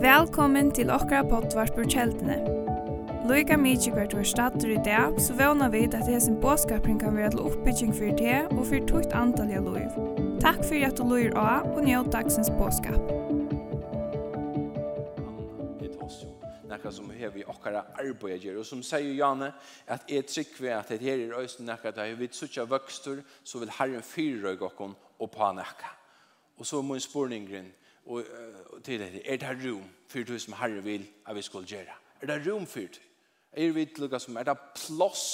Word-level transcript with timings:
Velkommen 0.00 0.68
til 0.70 0.90
okra 0.94 1.24
pottvarpur 1.26 1.82
kjeldene. 1.90 2.36
Loika 3.26 3.56
mykje 3.58 3.90
hvert 3.90 4.12
var 4.14 4.22
stater 4.22 4.70
i 4.70 4.76
dag, 4.86 5.16
så 5.18 5.34
vana 5.34 5.66
vi 5.72 5.80
at 5.88 6.06
hesen 6.06 6.36
båskapring 6.38 7.00
kan 7.00 7.16
være 7.16 7.32
til 7.34 7.40
oppbygging 7.42 7.90
for 7.96 8.12
det 8.20 8.36
og 8.52 8.60
for 8.68 8.86
tukt 8.86 9.16
antall 9.18 9.50
av 9.50 9.66
loiv. 9.66 9.96
Takk 10.44 10.62
for 10.62 10.78
at 10.86 10.94
du 10.94 11.02
loir 11.02 11.34
av 11.34 11.66
og 11.72 11.82
njød 11.88 12.12
dagsens 12.14 12.52
båskap. 12.54 13.02
nekka 16.70 16.92
som 16.92 17.10
hev 17.10 17.40
i 17.40 17.44
okkara 17.50 17.82
arbeid 17.98 18.44
gjer, 18.44 18.60
og 18.60 18.66
som 18.66 18.82
sier 18.82 19.10
Janne 19.16 19.48
at 19.90 20.06
jeg 20.06 20.26
trykker 20.26 20.70
at 20.76 20.88
det 20.94 21.02
her 21.02 21.18
er 21.18 21.34
røysen 21.34 21.66
nekka 21.66 21.90
da 21.90 22.06
vi 22.14 22.28
suttja 22.30 22.62
vøkstur 22.62 23.24
så 23.42 23.58
vil 23.58 23.74
Herren 23.74 24.06
fyrrøyg 24.06 24.62
okkon 24.62 24.94
og 25.18 25.30
pa 25.34 25.50
nekka. 25.56 25.90
Og 26.58 26.66
så 26.66 26.78
må 26.82 26.94
en 26.94 27.02
spurninggrunn 27.02 27.72
og, 28.06 28.24
og 28.70 28.82
til 28.84 29.00
det 29.00 29.22
er 29.24 29.36
det 29.36 29.56
rom 29.64 29.86
for 30.08 30.22
du 30.22 30.38
som 30.38 30.54
Herre 30.60 30.82
vil 30.82 31.06
at 31.26 31.36
vi 31.36 31.42
skal 31.42 31.66
gjøre? 31.66 31.96
Er 32.20 32.26
det 32.26 32.52
rom 32.52 32.66
for 32.66 32.80
du? 32.80 33.02
Er 33.52 33.72
vi 33.72 33.84
til 33.84 34.20
som, 34.20 34.36
er 34.36 34.42
det 34.42 34.58
plass 34.74 35.24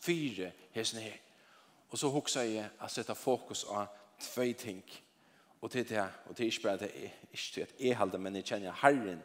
fire 0.00 0.52
hesten 0.72 1.00
her? 1.00 1.16
Og 1.90 1.98
så 1.98 2.08
hoksa 2.10 2.42
jeg 2.42 2.70
å 2.82 2.88
sette 2.90 3.14
fokus 3.14 3.64
av 3.70 3.86
tvei 4.18 4.52
ting. 4.58 4.82
Og 5.60 5.70
til 5.70 5.86
det, 5.88 6.02
og 6.26 6.36
til 6.36 6.46
ikke 6.46 6.62
bare 6.62 6.74
at 6.74 6.82
jeg, 6.82 7.12
ikke 7.32 7.52
til 7.54 7.62
at 7.62 7.74
jeg 7.80 7.96
halder, 7.96 8.18
men 8.18 8.36
jeg 8.36 8.44
kjenner 8.44 8.78
Herren 8.82 9.22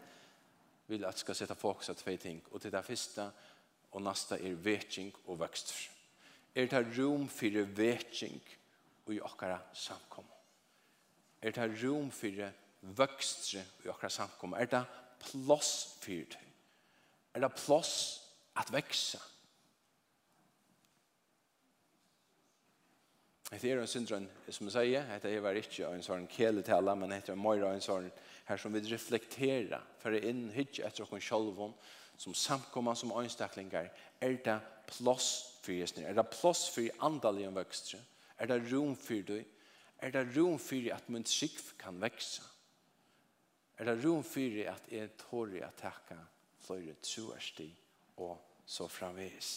vil 0.88 1.06
at 1.06 1.20
skal 1.20 1.36
sette 1.36 1.56
fokus 1.56 1.90
av 1.90 1.98
tvei 2.00 2.18
ting. 2.18 2.42
Og 2.52 2.62
til 2.62 2.72
det 2.72 2.86
første, 2.86 3.30
og 3.92 4.04
neste 4.06 4.38
er 4.38 4.58
vetjing 4.64 5.12
og 5.26 5.40
vekst. 5.40 5.74
Er 6.56 6.70
det 6.70 6.86
rom 6.98 7.28
for 7.30 7.62
vetjing 7.78 8.42
og 9.06 9.14
i 9.14 9.22
okkara 9.22 9.60
samkommet? 9.74 10.36
Er 11.42 11.52
det 11.56 11.70
rom 11.84 12.12
for 12.12 12.42
vøkstre 12.82 13.64
i 13.86 13.90
akkurat 13.90 14.12
samkommet? 14.12 14.62
Er 14.62 14.66
det 14.66 14.86
plass 15.20 15.98
for 16.02 16.30
det? 16.32 16.46
Er 17.34 17.46
det 17.46 17.52
plass 17.58 17.94
at 18.58 18.72
vekse? 18.74 19.20
Det 23.50 23.72
er 23.72 23.80
en 23.82 23.88
syndrom, 23.88 24.28
som 24.50 24.68
jeg 24.68 24.74
sier, 24.76 25.08
det 25.24 25.32
er 25.34 25.58
ikke 25.58 25.88
en 25.90 26.04
sånn 26.06 26.28
kjele 26.30 26.62
men 26.96 27.10
det 27.10 27.30
er 27.30 27.36
mer 27.36 27.64
en 27.66 27.82
sånn 27.82 28.12
her 28.46 28.58
som 28.58 28.74
vi 28.74 28.82
reflekterer, 28.86 29.82
for 29.98 30.12
det 30.12 30.22
er 30.22 30.30
inn 30.30 30.52
hyggje 30.54 30.86
etter 30.86 31.04
åkken 31.04 31.22
selv 31.22 31.74
som 32.18 32.34
samkommer 32.34 32.94
som 32.94 33.12
øynstaklinger, 33.12 33.90
er 34.22 34.38
det 34.46 34.60
plass 34.86 35.58
for 35.64 35.72
jesner, 35.74 36.10
er 36.10 36.14
det 36.14 36.30
plass 36.30 36.68
for 36.70 36.86
andalige 37.02 37.50
vøkstre, 37.56 38.00
er 38.38 38.48
det 38.48 38.72
rom 38.72 38.96
for 38.96 39.26
det? 39.26 39.46
er 40.00 40.12
det 40.12 40.38
rom 40.38 40.60
for 40.60 40.94
at 40.94 41.10
min 41.10 41.26
sikv 41.26 41.74
kan 41.80 42.02
vekse, 42.02 42.42
er 43.80 43.88
det 43.88 44.04
rom 44.04 44.24
for 44.28 44.62
at 44.68 44.90
jeg 44.92 45.16
tår 45.22 45.56
i 45.56 45.64
attacka 45.64 46.18
flere 46.60 46.98
troersti 47.04 47.70
og 48.20 48.36
så 48.68 48.88
framvis. 48.92 49.52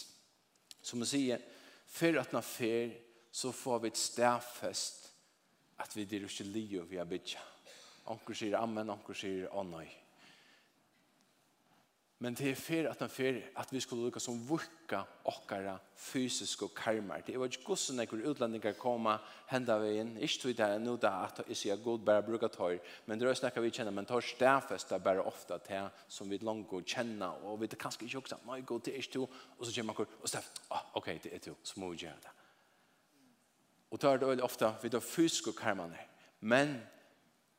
Som 0.83 1.03
jeg 1.03 1.11
sier, 1.11 1.41
for 1.87 2.19
at 2.19 2.31
når 2.33 2.45
fer, 2.47 2.93
så 3.33 3.51
får 3.51 3.81
vi 3.83 3.91
et 3.91 3.99
stedfest 3.99 5.09
at 5.83 5.95
vi 5.97 6.05
dyrer 6.05 6.29
ikke 6.29 6.47
liv 6.47 6.85
vi 6.89 6.99
har 7.01 7.09
bytja. 7.09 7.41
Anker 8.13 8.37
sier 8.37 8.59
amen, 8.59 8.91
anker 8.93 9.17
sier 9.17 9.51
å 9.51 9.63
nei. 9.67 9.87
Men 12.23 12.37
det 12.39 12.45
er 12.53 12.55
fyrir 12.55 12.87
at 12.87 13.01
han 13.03 13.09
fyrir 13.11 13.41
at 13.59 13.71
vi 13.73 13.81
skulle 13.83 14.05
lukka 14.05 14.21
som 14.23 14.37
vukka 14.47 15.01
okkara 15.27 15.73
fysiske 15.99 16.69
karmar. 16.75 17.19
Det 17.27 17.35
var 17.39 17.49
ikke 17.51 17.65
gossen 17.65 17.99
ekkur 17.99 18.21
utlendingar 18.29 18.77
koma 18.79 19.17
henda 19.49 19.75
vegin. 19.81 20.13
Ikke 20.23 20.39
tog 20.45 20.53
det 20.55 20.63
er 20.63 20.79
nu 20.79 20.93
da 20.95 21.11
at 21.25 21.41
jeg 21.49 21.59
sier 21.59 21.81
god 21.83 22.05
bare 22.07 22.23
bruka 22.23 22.47
tøyr. 22.47 22.79
Men 23.05 23.19
det 23.19 23.27
er 23.27 23.35
snakka 23.35 23.59
vi 23.59 23.73
kjenner, 23.75 23.91
men 23.91 24.07
tøyr 24.07 24.23
er 24.39 25.03
bare 25.03 25.25
ofta 25.25 25.57
til 25.65 25.89
som 26.07 26.31
vi 26.31 26.39
langt 26.39 26.69
går 26.69 26.85
kjenna. 26.93 27.33
Og 27.43 27.59
vi 27.59 27.67
er 27.67 27.75
kanskje 27.75 28.07
ikke 28.07 28.23
også, 28.23 28.39
nei 28.47 28.61
god, 28.61 28.85
det 28.85 28.93
er 28.93 29.03
ikke 29.03 29.13
to. 29.17 29.27
Og 29.59 29.65
så 29.65 29.75
kommer 29.75 29.93
akkur, 29.93 30.07
og 30.21 30.29
staf, 30.29 30.47
ah, 30.71 30.87
ok, 30.95 31.11
det 31.23 31.33
er 31.33 31.43
to, 31.43 31.57
så 31.63 31.79
må 31.79 31.91
vi 31.91 32.05
gjøre 32.05 32.23
det. 32.23 32.33
Og 33.91 33.99
tøyr 33.99 34.23
det 34.23 34.31
veldig 34.31 34.47
ofta, 34.47 34.71
vi 34.81 34.89
tar 34.95 35.03
fysiske 35.03 35.51
karmar. 35.59 35.91
Men 36.39 36.79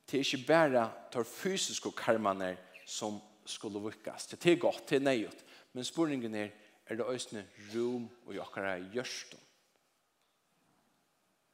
det 0.09 0.23
er 0.23 0.25
ikke 0.25 0.47
bare 0.49 0.89
tøyr 1.13 1.29
fysiske 1.29 1.93
karmar 1.93 2.57
som 2.87 3.21
skulle 3.44 3.81
vukkast. 3.82 4.37
Det 4.43 4.53
er 4.53 4.60
godt, 4.60 4.88
det 4.91 4.97
er 4.97 5.05
nøyot. 5.05 5.44
Men 5.72 5.84
spurningen 5.84 6.34
er, 6.34 6.50
er 6.87 6.97
det 6.97 7.09
øsne 7.09 7.47
rom 7.75 8.09
og 8.27 8.34
jokkara 8.37 8.77
gjørstånd? 8.93 9.43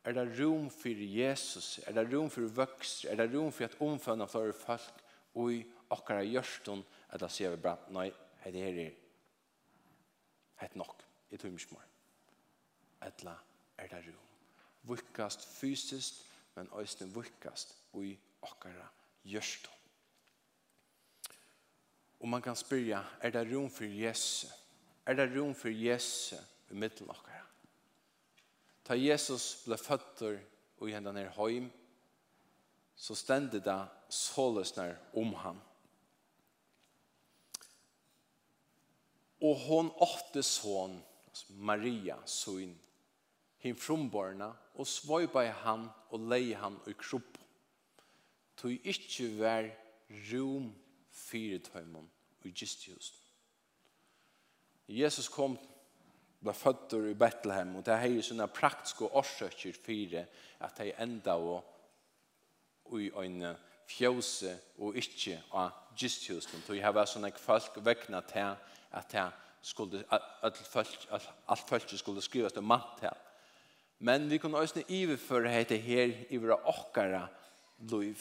Er 0.04 0.16
det 0.16 0.40
rom 0.40 0.70
for 0.70 1.02
Jesus? 1.04 1.78
Er 1.86 1.92
det 1.92 2.06
rom 2.14 2.30
for 2.30 2.48
vøkster? 2.56 3.10
Er 3.10 3.16
det 3.16 3.34
rom 3.34 3.52
for 3.52 3.64
at 3.64 3.76
omfønne 3.80 4.28
for 4.28 4.52
folk 4.52 5.02
og 5.34 5.52
i 5.52 5.60
okkara 5.90 6.24
gjørstånd? 6.24 6.84
Eller 7.12 7.28
sier 7.28 7.52
vi 7.54 7.62
bare, 7.62 7.92
nei, 7.92 8.08
det 8.44 8.64
her 8.64 8.80
er 8.86 8.96
helt 10.62 10.76
nok. 10.76 11.04
Jeg 11.30 11.40
tror 11.40 11.52
ikke 11.52 11.76
mer. 11.76 11.90
Eller 13.06 13.44
er 13.78 13.92
det 13.92 14.06
rom? 14.08 14.26
Vukkast 14.88 15.44
fysisk, 15.44 16.24
men 16.56 16.70
øsne 16.80 17.10
vukkast 17.14 17.76
og 17.92 18.06
i 18.06 18.16
okkara 18.42 18.88
gjørstånd. 19.28 19.79
Og 22.20 22.28
man 22.28 22.42
kan 22.42 22.56
spyrja, 22.56 23.00
er 23.20 23.30
det 23.30 23.46
rom 23.48 23.70
for 23.70 23.84
Jesu? 23.84 24.46
Er 25.06 25.14
det 25.14 25.30
rom 25.32 25.54
for 25.54 25.68
Jesu 25.68 26.36
i 26.70 26.74
middelen 26.74 27.10
okkara? 27.10 27.46
Ta 28.84 28.96
Jesus 28.98 29.62
ble 29.64 29.78
føtter 29.80 30.40
og 30.80 30.88
i 30.88 30.94
hendene 30.96 31.24
er 31.26 31.34
heim, 31.36 31.68
så 32.96 33.16
stendde 33.16 33.60
det 33.64 33.78
såløsner 34.12 34.96
om 35.16 35.32
ham. 35.40 35.60
Og 39.40 39.56
hon 39.64 39.88
åtte 40.04 40.42
son, 40.44 40.98
Maria, 41.56 42.18
søn, 42.26 42.74
hin 43.64 43.76
fromborna, 43.76 44.50
og 44.74 44.88
svøypa 44.88 45.46
i 45.46 45.54
han 45.62 45.86
og 46.10 46.28
leie 46.32 46.58
han 46.60 46.76
i 46.88 46.96
kropp. 46.96 47.38
Tog 48.60 48.88
ikkje 48.92 49.30
vær 49.40 49.70
rom 50.32 50.68
fire 51.20 51.58
tøymon 51.64 52.10
og 52.40 52.62
just 52.62 52.88
just. 52.88 53.14
Jesus 54.88 55.28
kom 55.28 55.58
var 56.40 56.52
fødder 56.52 57.10
i 57.10 57.14
Bethlehem, 57.14 57.76
og 57.76 57.86
det 57.86 57.94
er 57.94 58.06
jo 58.08 58.22
sånne 58.24 58.46
praktiske 58.48 59.04
årsøkker 59.04 59.76
fire 59.84 60.24
at 60.64 60.78
de 60.78 60.92
enda 61.02 61.36
og 61.36 62.96
i 62.96 63.10
øyne 63.12 63.52
fjøse 63.90 64.56
og 64.78 64.96
ikke 64.96 65.36
av 65.52 65.70
just 66.02 66.24
Så 66.24 66.74
jeg 66.74 66.84
har 66.84 66.94
vært 66.96 67.12
sånne 67.12 67.32
folk 67.36 67.76
vekkene 67.84 68.22
til 68.28 68.56
at 68.92 69.14
jeg 69.14 69.30
skulle, 69.62 70.04
alt 70.42 70.56
folk, 70.56 71.06
alt 71.48 71.68
folk 71.68 71.90
skulle 71.96 72.22
skrives 72.22 72.52
til 72.52 72.62
mann 72.62 72.86
til. 72.98 73.12
Men 73.98 74.30
vi 74.30 74.38
kunne 74.38 74.58
også 74.58 74.82
iverføre 74.88 75.50
hette 75.52 75.76
her 75.76 76.14
i 76.30 76.36
våre 76.36 76.56
åkere 76.66 77.26
liv. 77.78 78.16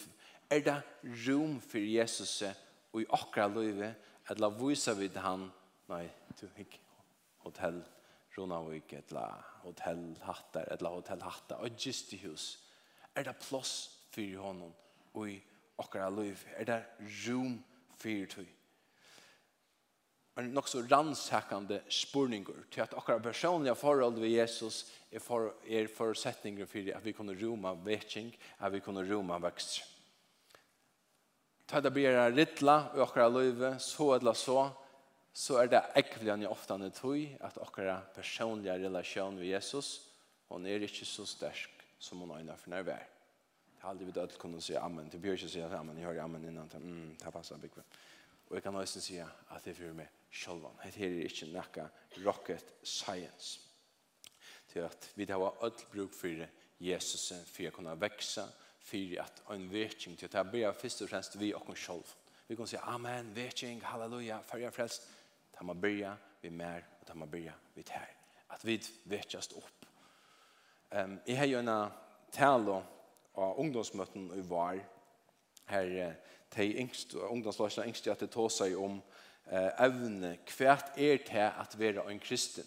Er 0.50 0.60
det 0.60 0.82
rom 1.28 1.62
for 1.62 1.78
Jesus' 1.78 2.52
i 2.98 3.06
okra 3.14 3.48
løyve, 3.48 3.94
at 4.30 4.42
la 4.42 4.50
vysa 4.54 4.96
vid 4.98 5.18
han, 5.22 5.48
nei, 5.90 6.06
du 6.40 6.48
hikk, 6.58 6.80
hotell 7.46 7.82
Ronavik, 8.38 8.94
et 8.94 9.12
la 9.12 9.28
hotell 9.64 10.14
hattar, 10.24 10.68
et 10.72 10.82
la 10.82 10.94
hotell 10.94 11.22
hattar, 11.26 11.62
og 11.62 11.78
just 11.78 12.14
i 12.14 12.22
hus, 12.24 12.52
er 13.16 13.28
det 13.28 13.38
plås 13.42 13.74
fyrir 14.14 14.40
honom, 14.42 14.74
og 15.14 15.30
i 15.30 15.40
okra 15.82 16.10
løyve, 16.14 16.56
er 16.58 16.70
det 16.70 16.80
rom 17.26 17.58
fyrir 18.00 18.30
tøy. 18.32 18.48
En 20.40 20.54
nok 20.56 20.70
så 20.72 20.86
rannsakande 20.88 21.82
spurningur 21.92 22.62
til 22.72 22.82
at 22.86 22.94
akkurat 22.96 23.24
personliga 23.24 23.74
forhold 23.76 24.22
ved 24.22 24.30
Jesus 24.30 24.86
er, 25.12 25.20
for, 25.20 25.54
er 25.68 25.90
forutsetninger 25.92 26.66
for 26.66 26.92
at 26.96 27.06
vi 27.06 27.12
kunne 27.12 27.36
roma 27.36 27.74
vetjing, 27.74 28.32
at 28.60 28.72
vi 28.72 28.80
kunne 28.80 29.04
roma 29.04 29.38
vekst 29.38 29.82
ta 31.70 31.82
det 31.82 31.92
blir 31.94 32.16
rittla 32.34 32.78
i 32.96 33.02
okra 33.04 33.28
løyve, 33.30 33.76
så 33.80 34.16
eller 34.16 34.34
så, 34.34 34.64
så 35.34 35.60
er 35.62 35.70
det 35.70 35.82
ekvelig 36.02 36.48
ofta 36.50 36.80
enn 36.80 36.90
tog, 36.96 37.20
at 37.46 37.60
okra 37.62 38.00
personliga 38.16 38.78
relasjon 38.82 39.38
med 39.38 39.46
Jesus, 39.52 39.92
hon 40.50 40.66
er 40.66 40.82
ikke 40.82 41.06
så 41.06 41.28
sterk 41.30 41.86
som 42.02 42.24
hon 42.24 42.40
øyne 42.40 42.58
for 42.58 42.74
nærvær. 42.74 43.06
Det 43.70 43.84
har 43.84 43.94
aldri 43.94 44.10
vi 44.10 44.16
ødel 44.16 44.40
kunne 44.42 44.62
si 44.62 44.74
amen. 44.76 45.08
Det 45.12 45.22
blir 45.22 45.38
ikke 45.38 45.52
si 45.52 45.62
amen, 45.62 45.98
jeg 45.98 46.10
hører 46.10 46.24
amen 46.24 46.48
innan. 46.50 46.72
Mm, 46.82 47.14
det 47.22 47.34
passer 47.34 47.62
bygg. 47.62 47.78
Og 48.50 48.56
jeg 48.58 48.64
kan 48.64 48.76
også 48.76 49.02
si 49.02 49.20
at 49.22 49.64
det 49.64 49.76
fyrir 49.78 49.94
meg 49.96 50.10
sjølvan. 50.34 50.80
Det 50.84 51.06
er 51.06 51.22
ikke 51.30 51.52
nekka 51.54 51.86
rocket 52.26 52.74
science. 52.84 53.60
Til 54.74 54.90
at 54.90 55.12
vi 55.16 55.30
har 55.30 55.64
alt 55.64 55.86
bruk 55.94 56.18
for 56.18 56.44
Jesus 56.80 57.30
for 57.46 57.70
å 57.70 57.76
kunne 57.76 57.96
vekse, 58.02 58.44
för 58.90 59.22
att 59.22 59.44
en 59.50 59.70
vetning 59.70 60.16
till 60.16 60.38
att 60.38 60.52
börja 60.52 60.74
först 60.74 61.02
och 61.02 61.10
främst 61.10 61.36
vi 61.36 61.54
och 61.54 61.70
oss. 61.70 62.16
Vi 62.48 62.56
kan 62.56 62.68
säga 62.68 62.82
amen, 62.82 63.34
vetning, 63.34 63.82
halleluja, 63.82 64.40
för 64.48 64.58
jag 64.58 64.74
frälst. 64.74 65.08
Ta 65.52 65.64
man 65.64 65.82
börja 65.82 66.18
vi 66.42 66.50
mer 66.50 66.88
och 67.00 67.08
ta 67.08 67.14
man 67.14 67.30
börja 67.30 67.54
vi 67.74 67.84
här. 67.90 68.16
Att 68.48 68.66
vi 68.66 68.82
vetjast 69.04 69.52
upp. 69.52 69.86
Ehm 70.90 71.12
um, 71.12 71.20
i 71.26 71.34
hejona 71.34 71.92
tal 72.32 72.84
och 73.32 73.60
ungdomsmöten 73.60 74.34
i 74.36 74.42
var 74.42 74.86
här 75.66 76.16
te 76.50 76.80
yngst 76.80 77.14
ungdomslagsna 77.14 77.86
yngst 77.86 78.08
at 78.08 78.20
det 78.20 78.32
tar 78.34 78.50
seg 78.50 78.78
om 78.78 79.02
eh, 79.52 79.70
evne 79.86 80.38
kvært 80.50 80.98
er 80.98 81.22
te 81.26 81.46
at 81.46 81.76
vera 81.78 82.08
en 82.10 82.20
kristen. 82.20 82.66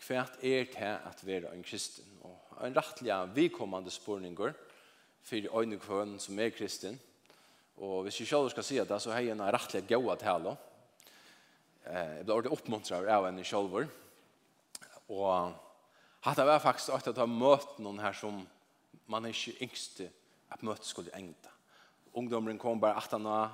Kvært 0.00 0.40
er 0.42 0.64
til 0.72 0.96
at 1.10 1.22
være 1.26 1.54
en 1.54 1.62
kristen? 1.62 2.06
Og 2.24 2.66
en 2.66 2.76
rettelig 2.76 3.14
vidkommende 3.34 3.90
spørninger 3.90 4.52
for 5.22 5.60
øyne 5.60 5.78
kvøn 5.78 6.18
som 6.18 6.38
er 6.38 6.50
kristen. 6.50 7.00
Og 7.76 8.02
hvis 8.02 8.20
jeg 8.20 8.28
selv 8.28 8.50
skal 8.50 8.64
si 8.64 8.76
det, 8.76 9.02
så 9.02 9.12
har 9.12 9.20
jeg 9.20 9.32
en 9.32 9.42
rettelig 9.42 9.88
gode 9.88 10.16
tale. 10.16 10.56
Jeg 11.86 12.24
ble 12.24 12.34
ordentlig 12.34 12.52
oppmuntret 12.52 13.08
av 13.08 13.26
en 13.28 13.44
selv. 13.44 13.88
Og 15.08 15.54
hatt 16.24 16.36
det 16.36 16.46
var 16.46 16.62
faktisk 16.62 16.92
at 16.94 17.06
jeg 17.06 17.16
har 17.16 17.30
møtt 17.30 17.78
noen 17.80 18.00
her 18.00 18.12
som 18.16 18.42
man 19.10 19.24
er 19.24 19.34
ikke 19.34 19.66
yngste 19.66 20.10
at 20.52 20.62
møtet 20.62 20.86
skulle 20.86 21.16
enda. 21.16 21.52
Ungdommen 22.14 22.58
kom 22.58 22.80
bare 22.80 22.96
18 22.98 23.26
år, 23.26 23.50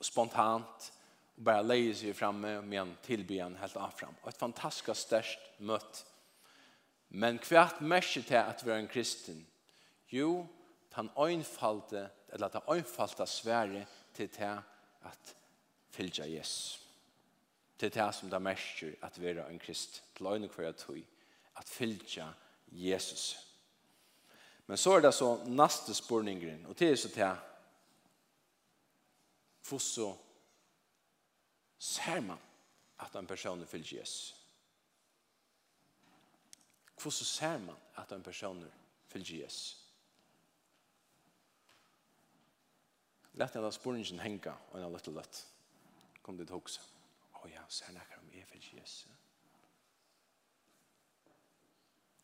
spontant, 0.00 0.92
og 1.38 1.44
bara 1.44 1.62
leie 1.62 1.94
seg 1.94 2.16
framme 2.18 2.56
med 2.66 2.80
en 2.80 2.96
tilbyen 3.06 3.56
helt 3.60 3.76
av 3.76 3.90
fram. 3.90 4.14
Och 4.22 4.28
ett 4.28 4.38
fantastiskt 4.38 5.06
størst 5.06 5.38
mött. 5.58 6.04
Men 7.08 7.38
kvart 7.38 7.78
til 7.78 8.34
at 8.34 8.48
att 8.48 8.66
vara 8.66 8.78
en 8.78 8.88
kristen. 8.88 9.46
Jo, 10.08 10.46
han 10.92 11.10
øynfalte, 11.18 12.10
eller 12.28 12.46
att 12.46 12.52
han 12.52 12.76
øynfalte 12.76 13.26
svære 13.26 13.86
till 14.14 14.28
til 14.28 14.58
att 15.02 15.36
fylja 15.90 16.26
Jesus. 16.26 16.86
Till 17.78 17.90
det 17.90 18.12
som 18.12 18.30
det 18.30 18.38
märker 18.38 18.94
att 19.02 19.18
vara 19.18 19.48
en 19.48 19.58
krist. 19.58 20.02
Till 20.14 20.26
øyne 20.26 20.48
hver 20.48 20.64
jag 20.64 20.76
tog. 20.76 21.04
Att 21.54 21.68
fylja 21.68 22.34
Jesus. 22.66 23.38
Men 24.66 24.76
så 24.76 24.96
er 24.96 25.00
det 25.00 25.14
så 25.14 25.44
neste 25.44 25.94
spørningen, 25.94 26.66
Och 26.66 26.74
det 26.74 26.96
så 26.96 27.08
till 27.08 27.34
Fosso 29.62 30.27
ser 31.78 32.20
man 32.20 32.38
at 32.98 33.16
en 33.16 33.26
person 33.26 33.62
er 33.62 33.66
fyllt 33.66 33.92
Jesus. 33.92 34.34
Hvordan 36.98 37.24
ser 37.24 37.58
man 37.58 37.76
at 37.96 38.12
en 38.12 38.22
person 38.22 38.62
er 38.62 38.72
fyllt 39.06 39.30
Jesus? 39.30 39.84
Lett 43.38 43.54
jeg 43.54 43.62
da 43.62 43.70
sporingen 43.70 44.18
henga, 44.18 44.56
og 44.70 44.80
en 44.80 44.88
av 44.88 44.96
og 44.98 45.14
litt. 45.14 45.44
Kom 46.26 46.38
det 46.38 46.48
til 46.48 46.58
hokse. 46.58 46.82
Å 47.38 47.46
ja, 47.46 47.62
ser 47.70 47.94
nekker 47.94 48.18
om 48.18 48.32
jeg 48.34 48.48
fyllt 48.50 48.72
Jesus. 48.74 49.06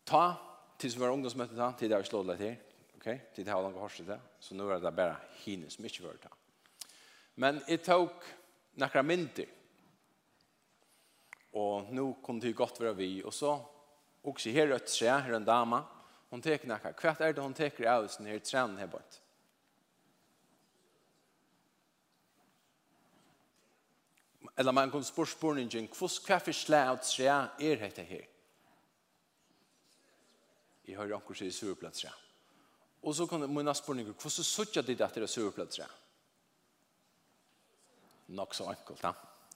Ta, 0.04 0.24
til 0.78 0.90
som 0.90 1.04
var 1.04 1.14
ungdomsmøte 1.14 1.54
da, 1.56 1.70
til 1.78 1.88
det 1.88 1.96
har 1.96 2.02
vi 2.02 2.10
slått 2.10 2.26
litt 2.32 2.42
her. 2.42 2.56
Ok, 2.98 3.06
til 3.36 3.46
det 3.46 3.52
har 3.52 3.62
langt 3.62 3.78
hårst 3.78 4.02
til 4.02 4.10
det. 4.10 4.18
Så 4.42 4.56
nå 4.58 4.66
er 4.68 4.82
det 4.82 4.92
bare 4.96 5.20
hine 5.44 5.70
som 5.70 5.86
ikke 5.86 6.02
var 6.08 6.18
det. 6.18 6.32
Men 7.40 7.62
jeg 7.68 7.84
tok 7.86 8.26
några 8.74 9.02
mynter. 9.02 9.46
Och 11.50 11.92
nu 11.92 12.14
kom 12.22 12.40
det 12.40 12.46
ju 12.46 12.52
gott 12.52 12.80
vara 12.80 12.92
vi. 12.92 13.22
Och 13.22 13.34
så 13.34 13.66
också 14.22 14.50
här 14.50 14.68
ett 14.68 14.86
trä, 14.86 15.10
här 15.10 15.32
en 15.32 15.44
dama. 15.44 15.84
Hon 16.28 16.42
teker 16.42 16.68
några. 16.68 16.92
Kvart 16.92 17.20
är 17.20 17.32
det 17.32 17.40
hon 17.40 17.54
teker 17.54 17.84
av 17.84 18.06
sin 18.06 18.26
här 18.26 18.38
trän 18.38 18.76
här 18.76 18.86
bort. 18.86 19.20
Eller 24.56 24.72
man 24.72 24.90
kan 24.90 25.04
spår 25.04 25.24
spårningen. 25.24 25.88
Kvart 26.26 26.42
för 26.42 26.52
slä 26.52 26.90
av 26.90 26.96
trä 26.96 27.48
är 27.58 27.76
det 27.76 28.02
här. 28.02 28.26
I 30.82 30.94
hör 30.94 31.06
jag 31.06 31.16
också 31.16 31.44
i 31.44 31.50
surplatsrä. 31.50 32.10
Och 33.00 33.16
så 33.16 33.26
kan 33.26 33.54
mina 33.54 33.74
spårningar. 33.74 34.12
Kvart 34.12 34.32
så 34.32 34.44
suttjar 34.44 34.82
det 34.82 35.00
att 35.00 35.14
det 35.14 35.20
är 35.20 35.26
surplatsrä 35.26 35.86
nok 38.26 38.54
så 38.54 38.70
enkelt, 38.72 39.02
da. 39.02 39.12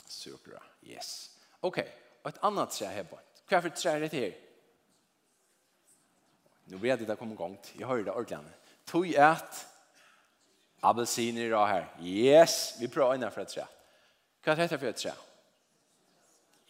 Superbra, 0.09 0.61
yes. 0.89 1.31
Ok, 1.63 1.81
og 2.23 2.31
et 2.31 2.45
annet 2.47 2.73
tre 2.73 2.93
her 2.93 3.09
på. 3.09 3.19
Hva 3.49 3.59
er 3.59 3.65
for 3.65 3.81
tre 3.81 3.95
er 3.95 4.05
rett 4.05 4.17
her? 4.17 4.37
Nå 6.69 6.81
vet 6.83 7.01
jeg 7.01 7.09
det 7.09 7.17
kommer 7.19 7.37
gongt. 7.37 7.73
Jeg 7.79 7.89
hører 7.89 8.05
det 8.05 8.15
ordentlig. 8.15 8.55
Tog 8.89 9.09
et 9.09 9.65
abelsiner 10.85 11.57
av 11.57 11.67
her. 11.69 11.89
Yes, 12.05 12.77
vi 12.81 12.91
prøver 12.93 13.17
innan 13.17 13.33
for 13.33 13.45
et 13.45 13.53
tre. 13.53 13.65
Hva 14.45 14.53
er 14.53 14.63
dette 14.63 14.79
for 14.79 14.91
et 14.91 15.01
tre? 15.01 15.15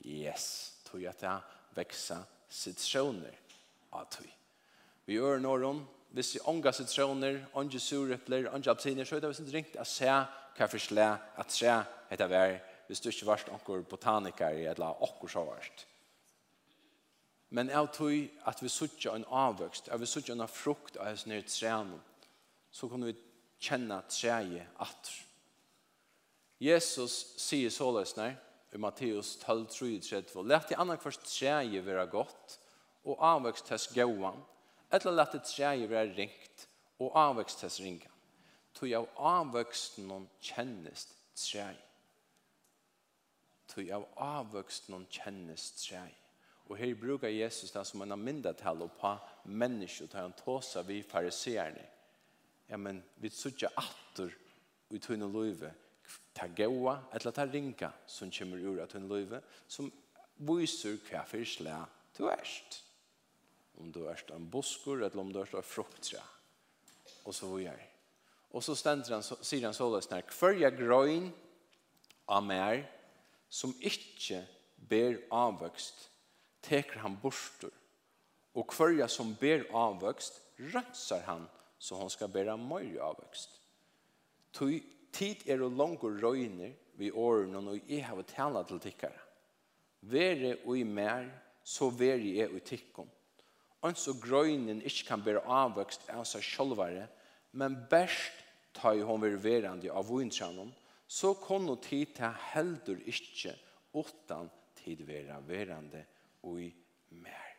Yes, 0.06 0.48
tog 0.86 1.02
et 1.02 1.22
det 1.22 1.36
veksa 1.76 2.22
sitroner 2.48 3.34
av 3.92 4.06
tog. 4.10 4.26
Vi 5.06 5.16
gjør 5.18 5.42
noen 5.42 5.82
hvis 6.16 6.34
vi 6.34 6.40
ånga 6.48 6.72
sitroner, 6.72 7.42
ånge 7.52 7.80
surepler, 7.80 8.48
ånge 8.54 8.70
appelsiner, 8.70 9.04
så 9.04 9.16
er 9.16 9.20
det 9.20 9.28
vi 9.28 9.36
som 9.36 9.50
ringt 9.52 9.76
å 9.76 9.84
se 9.84 10.08
hva 10.58 10.66
for 10.66 10.82
slæ 10.82 11.06
at 11.38 11.52
tre 11.54 11.84
heter 12.10 12.26
vær, 12.30 12.58
hvis 12.86 13.00
du 13.00 13.08
ikke 13.08 13.26
varst 13.26 13.52
onker 13.52 13.84
botaniker 13.86 14.48
eller 14.72 15.02
okkur 15.02 15.28
så 15.28 15.44
varst. 15.44 15.86
Men 17.50 17.70
jeg 17.70 17.88
tror 17.94 18.48
at 18.50 18.62
vi 18.62 18.68
suttje 18.68 19.14
en 19.14 19.24
avvøkst, 19.24 19.88
at 19.88 20.00
vi 20.00 20.06
suttje 20.06 20.34
en 20.34 20.48
frukt 20.48 20.96
av 20.96 21.06
hans 21.06 21.26
nye 21.26 21.42
trene, 21.42 22.00
så 22.70 22.88
kan 22.88 23.04
vi 23.04 23.14
kjenne 23.60 24.02
treet 24.10 24.66
at. 24.80 25.12
Jesus 26.60 27.14
sier 27.38 27.70
såleis 27.70 28.16
når, 28.18 28.36
i 28.74 28.78
Matteus 28.78 29.36
12, 29.40 29.66
33, 30.04 30.44
«Læt 30.44 30.72
i 30.74 30.76
annan 30.76 30.98
kvart 31.00 31.24
treet 31.24 31.86
være 31.86 32.06
godt, 32.12 32.58
og 33.04 33.16
avvøkst 33.24 33.68
hans 33.72 33.88
gåan, 33.94 34.42
eller 34.92 35.16
læt 35.16 35.38
i 35.38 35.44
treet 35.46 35.90
være 35.90 36.14
ringt, 36.18 36.68
og 36.98 37.16
avvøkst 37.16 37.64
hans 37.64 37.80
ringan 37.80 38.17
tog 38.78 38.92
av 38.94 39.08
avvøksten 39.16 40.06
noen 40.08 40.28
kjennest 40.40 41.16
trei. 41.34 41.74
Tog 43.68 43.90
av 43.94 44.06
avvøksten 44.22 44.94
noen 44.94 45.08
kjennest 45.12 45.82
trei. 45.82 46.08
Og 46.68 46.76
her 46.78 46.94
brukar 47.00 47.32
Jesus 47.32 47.72
det 47.72 47.84
som 47.88 48.04
en 48.04 48.14
av 48.14 48.20
mindretall 48.20 48.84
og 48.84 48.94
på 49.00 49.14
mennesker 49.48 50.10
tar 50.12 50.26
han 50.26 50.36
tåsa 50.36 50.84
vi 50.86 51.00
fariseerne. 51.02 51.84
Ja, 52.68 52.76
men 52.76 53.00
vi 53.16 53.30
sutja 53.32 53.70
atter 53.80 54.34
i 54.92 55.00
tunne 55.00 55.26
løyve 55.32 55.72
ta 56.38 56.46
gåa, 56.46 56.98
eller 57.12 57.30
ta 57.30 57.46
ringa 57.46 57.92
som 58.06 58.30
kommer 58.30 58.58
ur 58.62 58.80
av 58.82 58.90
tunne 58.92 59.08
løyve, 59.10 59.40
som 59.66 59.90
viser 60.48 60.98
hva 61.08 61.24
for 61.26 61.44
slag 61.44 61.96
du 62.16 62.26
erst. 62.30 62.82
Om 63.78 63.92
du 63.94 64.04
erst 64.10 64.30
en 64.34 64.48
busker, 64.50 65.02
eller 65.02 65.20
om 65.20 65.32
du 65.32 65.40
erst 65.42 65.58
en 65.58 65.66
frukttre. 65.66 66.22
Og 67.24 67.34
så 67.34 67.50
videre. 67.52 67.97
Og 68.54 68.64
så 68.64 68.74
stender 68.78 69.18
han, 69.18 69.24
sier 69.24 69.66
han 69.66 69.76
således 69.76 70.08
her, 70.10 70.54
jeg 70.56 70.76
grøyn 70.78 71.28
av 72.28 72.44
mer 72.44 72.84
som 73.48 73.74
ikke 73.80 74.42
ber 74.88 75.18
avvøkst, 75.34 76.08
teker 76.64 77.02
han 77.04 77.18
borster, 77.20 77.72
og 78.56 78.74
hverja 78.74 79.08
som 79.10 79.34
ber 79.40 79.66
avvøkst, 79.76 80.40
rønser 80.72 81.24
han, 81.28 81.46
så 81.78 82.00
han 82.00 82.10
skal 82.10 82.32
bære 82.32 82.56
mer 82.58 82.88
avvøkst. 83.10 83.60
Tøy 84.56 84.80
tid 85.14 85.44
er 85.46 85.62
og 85.62 85.76
langer 85.78 86.18
røyner 86.22 86.72
vi 86.98 87.12
årene 87.12 87.60
når 87.62 87.84
jeg 87.86 88.06
har 88.06 88.24
talt 88.26 88.68
til 88.72 88.80
tikkere. 88.88 89.20
Være 90.00 90.56
og 90.64 90.78
i 90.78 90.84
mer, 90.84 91.28
så 91.64 91.90
være 91.90 92.34
jeg 92.38 92.50
og 92.50 92.64
tikkene. 92.64 93.14
Ans 93.86 94.08
og 94.10 94.18
grøynen 94.22 94.80
ikke 94.82 95.06
kan 95.12 95.22
bære 95.22 95.44
avvøkst 95.46 96.08
av 96.10 96.24
seg 96.26 96.42
sjølvare, 96.42 97.06
men 97.50 97.76
best 97.90 98.44
ta 98.72 98.94
i 98.94 99.02
hon 99.02 99.20
ververande 99.22 99.92
av 99.92 100.08
vintranon, 100.10 100.72
så 101.06 101.32
kon 101.40 101.64
no 101.66 101.78
tid 101.80 102.12
til 102.18 102.34
heldur 102.52 103.00
ikkje 103.08 103.54
utan 103.96 104.50
tid 104.78 105.02
vera 105.08 105.40
verande 105.40 106.04
og 106.44 106.60
i 106.62 106.68
mer. 107.16 107.54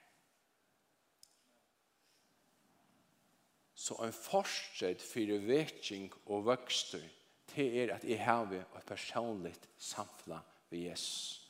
Så 3.73 3.97
en 4.05 4.13
fortsett 4.13 5.01
for 5.01 5.39
vekking 5.47 6.11
og 6.27 6.45
vøkster 6.45 7.03
til 7.49 7.77
er 7.81 7.95
at 7.95 8.03
jeg 8.05 8.21
har 8.21 8.51
et 8.53 8.85
personlig 8.85 9.55
samfunn 9.77 10.37
ved 10.69 10.91
Jesus. 10.91 11.41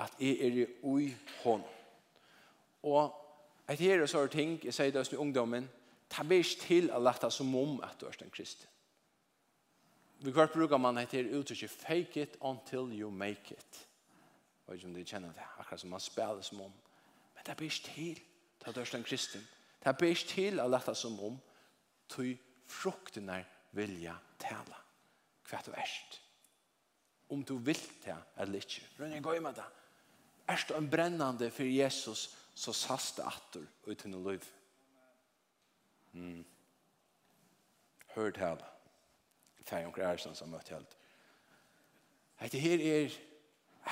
At 0.00 0.14
jeg 0.18 0.38
er 0.40 0.56
i 0.62 0.66
ui 0.82 1.10
hånd. 1.42 1.66
Og 2.88 3.12
et 3.68 3.82
her 3.82 4.00
og 4.00 4.08
sånne 4.08 4.32
ting, 4.32 4.54
jeg 4.64 4.74
sier 4.74 4.94
det 4.94 5.02
hos 5.02 5.12
ungdommen, 5.12 5.68
ta 6.10 6.24
ber 6.26 6.42
ikke 6.42 6.66
til 6.66 6.90
å 6.90 6.98
lette 7.02 7.30
som 7.30 7.54
om 7.54 7.78
at 7.86 8.00
du 8.00 8.06
er 8.08 8.18
en 8.22 8.32
kristen. 8.34 8.66
Vi 10.20 10.32
kvart 10.32 10.52
bruker 10.52 10.76
man 10.76 10.98
heter 11.00 11.30
uttrykket 11.38 11.70
fake 11.70 12.20
it 12.20 12.36
until 12.44 12.92
you 12.92 13.10
make 13.10 13.54
it. 13.54 13.86
Og 14.66 14.74
ikke 14.74 14.86
om 14.86 14.94
du 14.94 15.04
kjenner 15.04 15.32
det, 15.32 15.46
akkurat 15.58 15.80
som 15.80 15.90
man 15.90 16.00
spiller 16.00 16.42
som 16.42 16.60
om. 16.60 16.74
Men 17.34 17.46
det 17.46 17.56
ber 17.56 17.64
ikke 17.64 17.94
til 17.94 18.20
ta 18.60 18.72
du 18.72 18.80
er 18.80 18.96
en 18.96 19.04
kristen. 19.04 19.46
Det 19.84 19.96
ber 19.96 20.12
ikke 20.12 20.28
til 20.34 20.60
å 20.60 20.68
lette 20.68 20.94
som 20.94 21.16
om 21.24 21.38
til 22.12 22.34
frukten 22.68 23.30
er 23.32 23.46
vilja 23.72 24.18
tala. 24.38 24.76
Hva 25.48 25.62
du 25.64 25.72
erst. 25.72 26.20
Om 27.30 27.42
du 27.46 27.56
vil 27.56 27.80
det 28.04 28.16
eller 28.36 28.60
ikke. 28.60 28.84
Rønne, 28.98 29.22
gå 29.22 29.34
i 29.34 29.40
med 29.40 29.56
det. 29.56 29.66
Er 30.46 30.52
Erst 30.52 30.70
en 30.74 30.90
brennande 30.90 31.50
for 31.50 31.64
Jesus 31.64 32.28
så 32.54 32.72
sast 32.72 33.16
det 33.16 33.26
atter 33.26 33.66
uten 33.86 34.14
å 34.18 34.22
løyve. 34.24 34.59
Mm. 36.12 36.44
Hørt 38.14 38.34
til 38.34 38.46
henne. 38.46 38.70
Fær 39.66 39.86
onker 39.86 40.06
Ersen 40.08 40.34
som 40.34 40.50
møtte 40.50 40.74
helt. 40.74 40.96
Hette 42.40 42.58
her 42.58 42.80
er, 42.80 43.16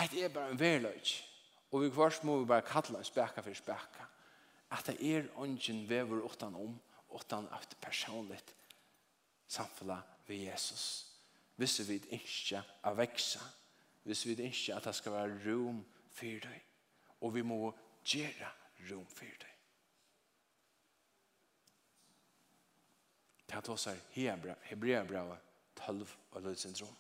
hette 0.01 0.23
er 0.25 0.33
bare 0.33 0.51
en 0.51 0.61
verløyt. 0.61 1.13
Og 1.71 1.83
vi 1.83 1.91
kvart 1.93 2.25
må 2.25 2.39
vi 2.41 2.49
bare 2.49 2.67
kalla 2.67 2.99
en 2.99 3.07
spekka 3.07 3.45
for 3.45 3.55
spekka. 3.55 4.07
At 4.73 4.87
det 4.87 4.97
er 5.01 5.29
ungen 5.37 5.89
vever 5.89 6.25
utan 6.25 6.55
om, 6.55 6.81
utan 7.15 7.49
at 7.53 7.77
personligt 7.81 8.55
samfella 9.49 10.01
ved 10.27 10.37
Jesus. 10.37 11.07
Hvis 11.57 11.89
vi 11.89 12.03
ikke 12.11 12.63
er 12.85 12.95
veksa, 12.95 13.41
hvis 14.03 14.27
vi 14.27 14.31
ikke 14.31 14.75
at 14.75 14.85
det 14.85 14.95
skal 14.95 15.13
være 15.13 15.39
rom 15.47 15.85
for 16.11 16.25
deg, 16.49 16.65
og 17.21 17.35
vi 17.35 17.43
må 17.43 17.75
gjøre 18.05 18.51
rom 18.91 19.07
for 19.07 19.25
deg. 19.25 19.58
Det 23.49 23.55
här 23.55 23.61
tar 23.61 23.77
sig 23.77 23.97
Hebreabra 24.63 25.37
12 25.75 26.17
av 26.31 26.47
Lydsyndrom. 26.47 26.97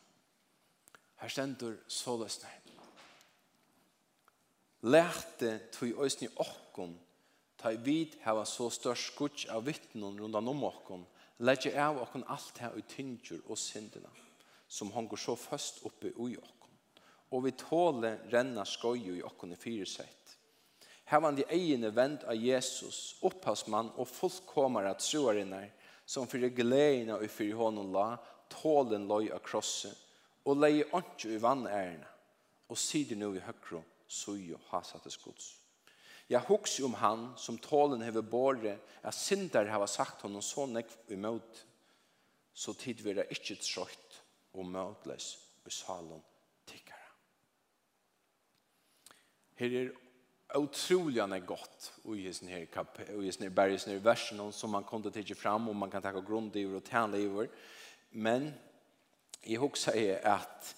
Här 1.14 1.28
ständer 1.28 1.76
så 1.86 2.16
lösnar. 2.16 2.50
Lähte 4.80 5.58
tog 5.58 5.98
ösni 5.98 6.28
okkon 6.34 6.98
ta 7.56 7.70
vid 7.70 8.16
hava 8.22 8.44
så 8.44 8.70
störst 8.70 9.12
skuts 9.12 9.46
av 9.46 9.64
vittnen 9.64 10.20
rundan 10.20 10.48
om 10.48 10.64
okkon 10.64 11.06
lägger 11.36 11.84
av 11.84 12.02
okkon 12.02 12.24
allt 12.26 12.58
här 12.58 12.78
ut 12.78 12.88
tyngdjur 12.88 13.42
och 13.46 13.58
synderna 13.58 14.08
som 14.66 14.90
hon 14.90 15.08
går 15.08 15.16
så 15.16 15.36
fast 15.36 15.86
uppe 15.86 16.06
i 16.06 16.36
okkon. 16.36 16.70
Och 17.28 17.46
vi 17.46 17.50
tåle 17.50 18.18
renna 18.28 18.64
skoju 18.64 19.16
i 19.16 19.22
okkon 19.22 19.52
i 19.52 19.56
fyrsett. 19.56 20.38
Här 21.04 21.20
var 21.20 21.32
de 21.32 21.44
egene 21.48 21.90
vend 21.90 22.24
av 22.24 22.34
Jesus, 22.34 23.18
upphavsmann 23.22 23.90
och 23.90 24.08
fullkomare 24.08 24.94
troarinnar 24.94 25.72
som 26.08 26.28
fyrir 26.28 26.54
gleina 26.56 27.18
og 27.18 27.28
fyrir 27.28 27.58
honom 27.58 27.92
la, 27.92 28.14
tålen 28.48 29.04
loj 29.10 29.28
av 29.34 29.42
krosset, 29.44 29.92
og 30.48 30.56
leie 30.62 30.86
ontju 30.96 31.34
i 31.34 31.40
vann 31.42 31.66
ærena, 31.68 32.08
og 32.68 32.80
sider 32.80 33.18
nu 33.20 33.34
i 33.36 33.44
høkro, 33.44 33.82
suju 34.08 34.56
hasattes 34.70 35.18
gods. 35.20 35.58
Jeg 36.28 36.44
hugs 36.44 36.78
om 36.84 36.96
han 37.00 37.28
som 37.40 37.56
tålen 37.60 38.04
hever 38.04 38.24
båre, 38.24 38.76
at 39.02 39.16
synder 39.16 39.68
har 39.68 39.86
sagt 39.88 40.24
honom 40.24 40.44
så 40.44 40.66
nekv 40.68 41.12
imot, 41.12 41.64
så 42.52 42.74
tid 42.76 43.00
vera 43.04 43.24
ikkje 43.32 43.60
trøyt 43.62 44.18
og 44.56 44.66
møtles 44.68 45.30
i 45.68 45.72
salen 45.72 46.20
tikkara. 46.68 47.12
Her 49.60 49.76
er 49.80 49.92
otroliga 50.54 51.26
när 51.26 51.38
gott 51.38 51.92
och 52.04 52.16
i 52.16 52.32
sin 52.32 52.66
kap 52.66 52.98
och 53.16 53.24
i 53.24 53.32
sin 53.32 53.42
här 53.42 53.50
bergs 53.50 53.86
när 53.86 53.98
versen 53.98 54.52
som 54.52 54.70
man 54.70 54.84
kunde 54.84 55.10
ta 55.10 55.34
fram 55.34 55.68
och 55.68 55.76
man 55.76 55.90
kan 55.90 56.02
ta 56.02 56.20
grund 56.20 56.56
i 56.56 56.64
och 56.64 56.84
tärna 56.84 57.16
i 57.16 57.48
men 58.10 58.52
i 59.42 59.56
huxa 59.56 59.90
säger 59.90 60.26
att 60.26 60.76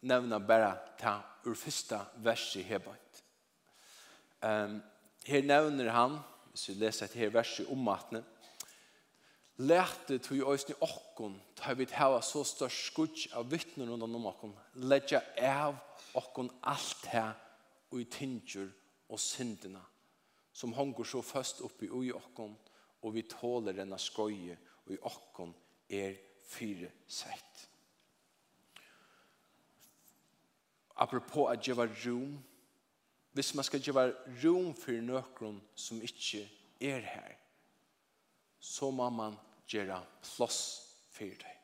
nämna 0.00 0.40
bara 0.40 0.72
ta 0.72 1.20
ur 1.44 1.54
första 1.54 2.06
vers 2.16 2.56
i 2.56 2.62
hebet. 2.62 3.24
Ehm 4.40 4.82
här 5.26 5.42
nämner 5.42 5.86
han 5.86 6.20
så 6.54 6.72
läser 6.72 7.08
det 7.12 7.18
här 7.18 7.30
vers 7.30 7.60
i 7.60 7.64
omvattnet 7.66 8.24
Lærte 9.56 10.18
tog 10.18 10.36
jo 10.36 10.48
òsne 10.50 10.74
okkon, 10.82 11.36
ta 11.54 11.76
vi 11.78 11.86
hava 11.94 12.18
så 12.26 12.40
størst 12.44 12.88
skudj 12.88 13.28
av 13.38 13.46
vittnen 13.52 13.86
rundan 13.86 14.16
om 14.18 14.26
okkon, 14.26 14.56
ledja 14.74 15.20
av 15.38 15.76
okkon 16.18 16.50
alt 16.60 17.06
her 17.06 17.36
og 17.94 18.00
i 18.02 18.08
tinger 18.10 18.72
og 19.08 19.20
syndene 19.22 19.82
som 20.54 20.74
hongur 20.74 21.06
så 21.06 21.22
fast 21.22 21.62
oppi 21.62 21.86
ui 21.86 22.10
okkon 22.14 22.56
og 23.04 23.12
vi 23.14 23.22
tåler 23.28 23.76
denne 23.76 23.98
skoje, 24.00 24.56
og 24.86 24.94
i 24.94 25.00
okkon 25.04 25.52
er 25.92 26.16
fyre 26.48 26.88
sett. 27.06 27.68
Apropos 30.96 31.50
at 31.52 31.62
gjeva 31.62 31.86
rom 31.86 32.36
hvis 33.34 33.54
man 33.58 33.66
skal 33.66 33.82
gjøre 33.82 34.12
rom 34.44 34.74
for 34.78 35.00
nøkron 35.02 35.58
som 35.74 36.02
ikke 36.02 36.44
er 36.80 37.02
her 37.02 37.34
så 38.64 38.90
må 38.90 39.10
man 39.12 39.36
gjøre 39.68 39.98
plass 40.24 40.60
for 41.12 41.28
deg. 41.28 41.63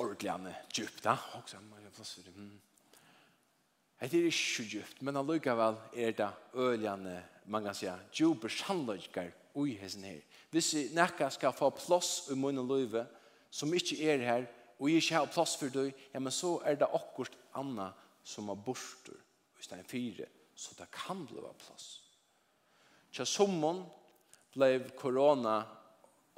ordentlig 0.00 0.30
han 0.32 0.48
djupt 0.72 1.04
da. 1.04 1.16
Og 1.36 1.48
så 1.48 1.60
må 1.62 1.78
jeg 1.80 1.92
plass 1.94 2.16
for 2.16 2.26
det. 2.26 2.48
Det 4.00 4.16
er 4.16 4.30
ikke 4.30 4.64
djupt, 4.64 5.02
men 5.04 5.20
allikevel 5.20 5.76
er 5.92 6.14
det 6.16 6.30
øljende, 6.56 7.18
man 7.52 7.66
kan 7.66 7.76
si, 7.76 7.88
djupe 8.16 8.48
sannløyker 8.48 9.28
ui 9.60 9.74
hessen 9.76 10.06
her. 10.08 10.22
Hvis 10.50 10.72
vi 10.74 10.86
nekka 10.96 11.28
skal 11.30 11.52
få 11.52 11.68
plass 11.76 12.30
i 12.32 12.36
munnen 12.38 12.68
løyve, 12.68 13.04
som 13.50 13.72
ikke 13.74 13.98
er 14.08 14.24
her, 14.24 14.46
og 14.80 14.88
ikke 14.88 15.18
har 15.18 15.28
plass 15.28 15.58
for 15.60 15.68
døy, 15.68 15.90
ja, 16.14 16.20
men 16.22 16.32
så 16.32 16.56
er 16.64 16.78
det 16.80 16.88
akkurat 16.88 17.36
anna 17.60 17.90
som 18.24 18.48
er 18.48 18.62
borster, 18.64 19.18
hvis 19.56 19.68
det 19.68 19.78
er 19.78 19.88
fire, 19.88 20.28
så 20.56 20.74
det 20.78 20.88
kan 20.94 21.26
bli 21.28 21.42
plass. 21.60 22.00
Tja 23.12 23.26
sommon 23.26 23.82
ble 24.54 24.78
korona 24.96 25.60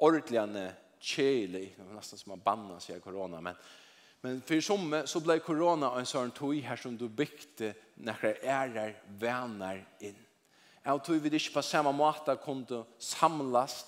ordentligende 0.03 0.71
kjelig, 1.03 1.75
det 1.77 1.85
var 1.85 1.95
nesten 1.99 2.19
som 2.19 2.31
man 2.31 2.45
bannar 2.45 2.79
sig 2.81 3.01
corona, 3.01 3.41
men 3.41 3.57
men 4.25 4.43
för 4.43 4.61
som 4.61 5.03
så 5.05 5.21
blev 5.21 5.39
corona 5.39 5.99
en 5.99 6.07
sån 6.07 6.31
tog 6.31 6.55
här 6.55 6.77
som 6.77 6.97
du 6.97 7.09
byggde 7.09 7.75
er 8.43 8.69
der 8.69 8.95
venner 9.07 9.87
in. 10.01 10.17
Jag 10.83 11.05
tror 11.05 11.17
vi 11.17 11.29
det 11.29 11.55
på 11.55 11.63
samme 11.63 11.93
måte 11.93 12.37
kunde 12.45 12.85
samles 12.99 13.87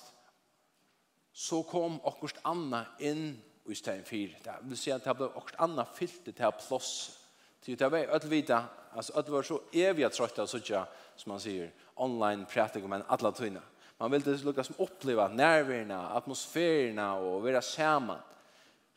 så 1.33 1.63
kom 1.63 2.01
också 2.01 2.35
Anna 2.41 2.85
in 2.99 3.41
i 3.69 3.75
stedet 3.75 4.07
för 4.07 4.17
det. 4.43 4.55
Vill 4.61 4.77
säga 4.77 4.95
att 4.95 5.03
det 5.03 5.13
ble 5.13 5.25
också 5.25 5.55
Anna 5.57 5.85
fyllt 5.85 6.25
til 6.25 6.33
här 6.37 6.51
plås 6.51 7.19
till 7.61 7.77
det 7.77 7.89
var 7.89 7.99
öll 7.99 8.29
vita 8.29 8.65
alltså 8.91 9.21
det 9.21 9.31
var 9.31 9.43
så 9.43 9.61
eviga 9.73 10.09
trötta 10.09 10.47
så 10.47 10.59
sånn 10.59 10.85
som 11.15 11.29
man 11.31 11.39
säger 11.39 11.73
online 11.95 12.45
pratar 12.45 12.87
men 12.87 13.03
alla 13.07 13.31
tyna 13.31 13.61
Man 13.97 14.11
vill 14.11 14.21
det 14.21 14.43
lukka 14.43 14.63
som 14.63 14.75
uppleva 14.77 15.27
nerverna, 15.27 16.09
atmosfärerna 16.09 17.15
och 17.15 17.43
vara 17.43 17.61
samman. 17.61 18.19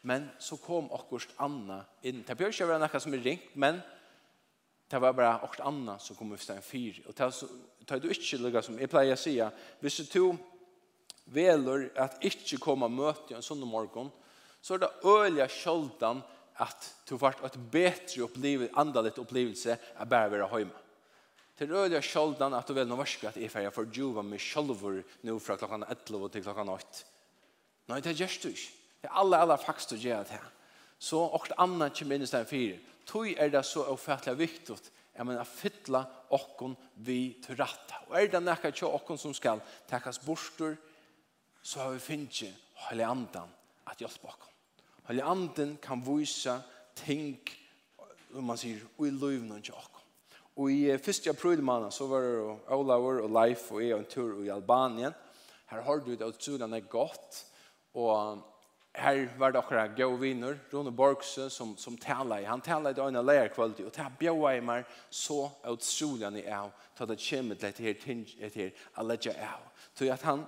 Men 0.01 0.29
så 0.39 0.57
kom 0.57 0.93
akkurat 0.93 1.29
Anna 1.37 1.85
in. 2.03 2.25
Det 2.27 2.37
bør 2.37 2.53
ikke 2.53 2.67
være 2.67 2.79
något 2.79 3.03
som 3.03 3.15
er 3.15 3.25
ringt, 3.25 3.57
men 3.57 3.81
det 4.91 5.01
var 5.01 5.13
bara 5.13 5.35
akkurat 5.39 5.67
Anna 5.67 5.99
som 5.99 6.17
kom 6.17 6.33
ut 6.33 6.51
en 6.51 6.63
fyr. 6.63 7.03
Och 7.07 7.15
det 7.15 7.33
tar 7.87 7.99
du 7.99 8.09
inte 8.09 8.37
lukka 8.37 8.63
som 8.63 8.79
jeg 8.79 8.91
pleier 8.91 9.13
å 9.13 9.17
si, 9.17 9.43
Hvis 9.81 9.97
du 9.97 10.05
to 10.05 10.37
veler 11.25 11.91
att 11.97 12.25
inte 12.25 12.57
komma 12.57 12.87
og 12.87 12.93
møte 12.93 13.35
en 13.35 13.43
sån 13.43 13.61
morgon, 13.61 14.11
så 14.61 14.75
är 14.75 14.79
det 14.79 14.91
öliga 15.05 15.49
kjoldan 15.49 16.23
att 16.55 16.95
du 17.09 17.17
vart 17.17 17.45
ett 17.45 17.57
bättre 17.57 18.23
upplevelse, 18.23 18.75
andaligt 18.75 19.19
upplevelse 19.19 19.79
bare 19.99 20.31
bara 20.31 20.49
vara 20.49 20.59
hemma. 20.59 20.75
Det 21.59 21.67
er 21.67 21.75
øyelig 21.75 22.05
sjoldan 22.07 22.55
at 22.55 22.69
du 22.69 22.75
vel 22.77 22.87
noe 22.87 23.01
varska 23.01 23.33
at 23.33 23.39
jeg 23.41 23.51
fyrir 23.51 23.73
for 23.75 23.91
juva 23.91 24.23
meg 24.23 24.39
sjolvor 24.39 25.01
nå 25.27 25.39
fra 25.43 25.57
klokkan 25.59 25.83
11 25.83 26.29
til 26.31 26.45
klokkan 26.45 26.71
8. 26.71 27.01
Nei, 27.91 27.99
det 28.05 28.13
er 28.13 28.21
gjerst 28.21 28.45
du 28.45 28.53
ikke. 28.53 28.75
Det 29.03 29.09
er 29.09 29.19
alle, 29.19 29.41
alle 29.43 29.57
faktisk 29.59 29.97
du 29.97 30.05
gjer 30.05 30.23
det 30.23 30.37
her. 30.37 30.47
Så 30.99 31.19
åkt 31.19 31.57
anna 31.59 31.91
kjem 31.91 32.15
inn 32.15 32.23
i 32.23 32.31
stedet 32.31 32.51
fire. 32.51 32.79
Tøy 33.11 33.35
er 33.35 33.51
det 33.51 33.65
så 33.67 33.83
ofertelig 33.91 34.39
viktig 34.39 34.77
at 34.77 34.91
mener, 35.25 35.43
at 35.43 35.51
fytla 35.51 36.05
okkon 36.37 36.77
vi 37.07 37.39
til 37.43 37.59
ratta. 37.59 38.05
Og 38.09 38.17
er 38.19 38.31
det 38.31 38.43
nekka 38.45 38.71
tjå 38.71 38.91
okkon 38.95 39.19
som 39.19 39.35
skal 39.35 39.63
tekkas 39.91 40.21
borster, 40.23 40.77
så 41.63 41.83
har 41.83 41.95
vi 41.97 42.03
finnje 42.05 42.53
høyli 42.87 43.03
andan 43.03 43.51
at 43.89 43.99
hjelp 43.99 44.31
okkon. 44.31 44.55
Høyli 45.09 45.25
andan 45.25 45.77
kan 45.83 46.03
vise 46.07 46.55
ting, 46.99 47.39
om 48.35 48.47
man 48.47 48.61
sier, 48.61 48.85
ui 49.01 49.11
løyvnån 49.11 49.65
tjå 49.65 49.75
okkon. 49.75 49.98
Og 50.59 50.73
i 50.73 50.91
1. 50.91 51.27
april 51.31 51.63
måned 51.63 51.93
så 51.95 52.07
var 52.11 52.25
det 52.27 52.75
Olaver 52.75 53.21
og 53.23 53.31
Leif 53.31 53.69
og 53.71 53.83
jeg 53.83 53.95
en 53.95 54.07
tur 54.11 54.41
i 54.43 54.49
Albanien. 54.51 55.15
Her 55.71 55.83
har 55.87 56.01
du 56.03 56.11
det 56.11 56.27
utrolig 56.27 56.67
er 56.67 56.89
godt. 56.91 57.45
Og 57.95 58.43
her 58.95 59.29
var 59.39 59.51
det 59.51 59.59
akkurat 59.59 59.95
gode 59.97 60.21
viner, 60.21 60.57
Rune 60.73 60.91
Borgse, 60.93 61.51
som, 61.51 61.77
som 61.77 61.97
taler. 61.97 62.47
Han 62.47 62.61
taler 62.61 62.91
i 62.91 63.01
øynene 63.01 63.23
lærerkvalitet, 63.23 63.87
og 63.87 63.95
det 63.95 64.03
her 64.03 64.17
bjør 64.19 64.49
jeg 64.51 64.65
meg 64.65 64.85
så 65.11 65.49
utrolig 65.71 66.43
er 66.43 66.57
av 66.57 66.73
til 66.97 67.09
det 67.09 67.19
kommer 67.29 67.55
til 67.55 67.67
dette 67.67 67.83
her 67.83 68.01
ting, 68.03 68.25
etter 68.41 68.61
her, 68.61 68.71
alle 68.97 69.19
jeg 69.25 69.37
av. 69.39 69.63
Så 69.95 70.11
at 70.11 70.27
han 70.27 70.43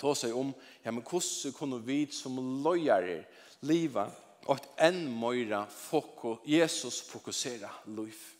tar 0.00 0.16
seg 0.16 0.32
om, 0.32 0.54
ja, 0.84 0.90
men 0.90 1.04
hvordan 1.04 1.52
kunne 1.58 1.82
vi 1.84 2.06
som 2.12 2.40
løyere 2.64 3.24
livet, 3.60 4.08
og 4.46 4.56
et 4.56 4.88
enn 4.88 5.04
møyre 5.20 5.66
fokus, 5.68 6.40
Jesus 6.48 7.02
fokuserer 7.10 7.82
livet 7.86 8.33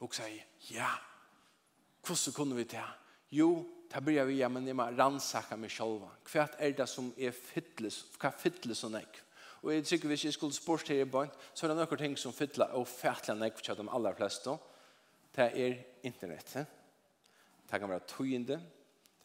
og 0.00 0.14
sier, 0.14 0.44
ja, 0.70 0.90
hvordan 2.06 2.34
kunne 2.36 2.56
vi 2.56 2.64
det? 2.70 2.84
Jo, 3.32 3.64
det 3.92 4.02
blir 4.04 4.24
vi, 4.28 4.40
ja, 4.40 4.48
men 4.48 4.66
jeg 4.66 4.76
må 4.76 4.86
rannsaka 4.92 5.56
meg 5.58 5.72
selv. 5.72 6.04
Hva 6.30 6.46
er 6.58 6.74
det 6.76 6.88
som 6.90 7.12
er 7.18 7.34
fytles, 7.34 8.02
hva 8.20 8.32
fytles 8.34 8.84
og 8.86 8.94
nekv? 8.96 9.22
Og 9.66 9.72
jeg 9.72 9.86
tykker 9.88 10.12
hvis 10.12 10.24
jeg 10.28 10.36
skulle 10.36 10.54
spørre 10.54 10.92
her 10.92 11.02
i 11.02 11.10
bøyn, 11.10 11.32
så 11.54 11.66
er 11.66 11.72
det 11.72 11.78
noen 11.80 11.98
ting 11.98 12.16
som 12.20 12.34
fytler 12.34 12.74
og 12.78 12.86
fætler 12.86 13.38
nekv 13.40 13.62
til 13.64 13.78
de 13.78 13.86
aller 13.98 14.14
fleste. 14.14 14.54
Det 15.34 15.46
er 15.64 15.78
internettet. 16.06 16.66
Det 17.66 17.80
kan 17.80 17.90
være 17.90 18.06
tøyende. 18.06 18.60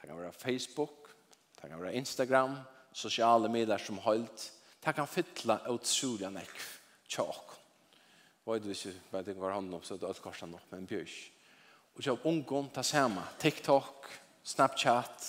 Det 0.01 0.09
kan 0.09 0.17
være 0.17 0.33
Facebook. 0.33 1.11
Det 1.61 1.69
kan 1.69 1.81
være 1.81 1.93
Instagram. 1.93 2.57
Sosiale 2.93 3.49
medier 3.49 3.77
som 3.77 4.01
holdt. 4.01 4.49
Det 4.81 4.95
kan 4.95 5.07
fytle 5.07 5.59
utrolig 5.69 6.31
nekv 6.33 6.67
til 7.07 7.29
åkken 7.29 7.60
vet 8.51 8.67
ikke 8.71 8.93
hva 9.11 9.21
det 9.25 9.35
var 9.39 9.55
hånden 9.55 9.77
opp, 9.77 9.85
så 9.87 9.97
det 9.97 10.07
er 10.07 10.13
alt 10.13 10.23
korsen 10.23 10.55
opp, 10.57 10.65
men 10.73 10.87
bjørs. 10.89 11.15
Og 11.95 12.03
så 12.05 12.15
ungdom, 12.27 12.69
ta 12.73 12.83
samme, 12.85 13.23
TikTok, 13.41 14.09
Snapchat, 14.47 15.27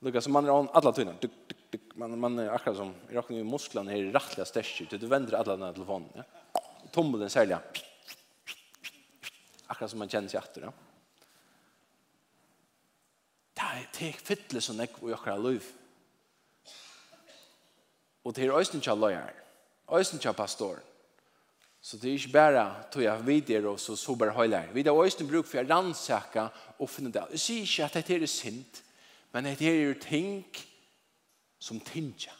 lukka, 0.00 0.22
som 0.22 0.32
man 0.36 0.46
er 0.46 0.54
on 0.54 0.70
alla 0.76 0.92
tunna, 0.94 1.16
duk, 1.20 1.34
duk, 1.50 1.64
duk, 1.72 1.94
man, 2.00 2.14
man 2.20 2.38
er 2.40 2.52
akkurat 2.54 2.78
som, 2.78 2.94
i 3.10 3.16
rakken 3.18 3.40
i 3.40 3.46
musklene 3.46 3.92
er 3.92 4.10
rattelig 4.14 4.46
styrst, 4.48 4.96
du 4.96 5.08
vender 5.10 5.36
alla 5.36 5.56
denne 5.56 5.72
telefonen, 5.76 6.08
ja. 6.16 6.26
Tommelen 6.94 7.30
særlig, 7.30 7.58
akkurat 9.66 9.92
som 9.92 10.00
man 10.00 10.12
kjenner 10.12 10.32
seg 10.32 10.40
etter, 10.40 10.68
ja. 10.68 10.74
Det 13.56 13.66
er, 13.66 13.86
det 13.96 14.08
er 14.10 14.24
fytle 14.24 14.60
som 14.64 14.80
jeg 14.80 14.92
og 15.00 15.12
akkurat 15.16 15.42
liv. 15.42 15.72
Og 18.26 18.34
det 18.34 18.44
er 18.44 18.56
øyne 18.56 18.80
til 18.82 19.00
løyer, 19.00 19.32
øyne 19.92 20.20
til 20.20 20.36
pastoren, 20.36 20.92
Så 21.86 21.96
det 21.96 22.08
är 22.08 22.14
ikke 22.18 22.32
bara 22.32 22.62
tog 22.90 23.02
jeg 23.04 23.26
videre 23.26 23.68
og 23.70 23.78
så 23.78 23.94
så 23.96 24.16
bare 24.18 24.34
høyler. 24.34 24.72
Vi 24.74 24.82
har 24.82 24.90
også 24.90 25.22
bruk 25.22 25.46
for 25.46 25.60
å 25.60 25.68
rannsake 25.68 26.48
og 26.82 26.88
finne 26.90 27.12
det. 27.14 27.22
Jeg 27.30 27.40
sier 27.40 27.62
ikke 27.62 27.84
att 27.84 28.06
det 28.08 28.16
är 28.16 28.26
sint, 28.26 28.82
men 29.30 29.44
det 29.44 29.60
är 29.60 29.74
ju 29.74 29.94
ting 29.94 30.44
som 31.58 31.80
tinger. 31.80 32.32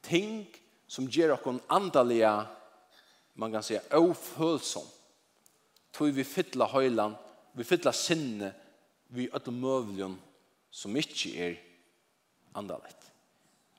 Ting 0.00 0.46
som 0.86 1.08
ger 1.08 1.32
oss 1.32 1.60
andalige, 1.68 2.46
man 3.34 3.52
kan 3.52 3.62
säga, 3.62 3.82
ofølsom. 3.90 4.86
Tog 5.92 6.12
vi 6.12 6.24
fylla 6.24 6.64
høyland, 6.64 7.16
vi 7.52 7.64
fylla 7.64 7.92
sinne, 7.92 8.54
vi 9.08 9.28
ötla 9.28 9.52
møvlen 9.52 10.16
som 10.70 10.96
ikke 10.96 11.36
är 11.36 11.60
andalig. 12.54 12.96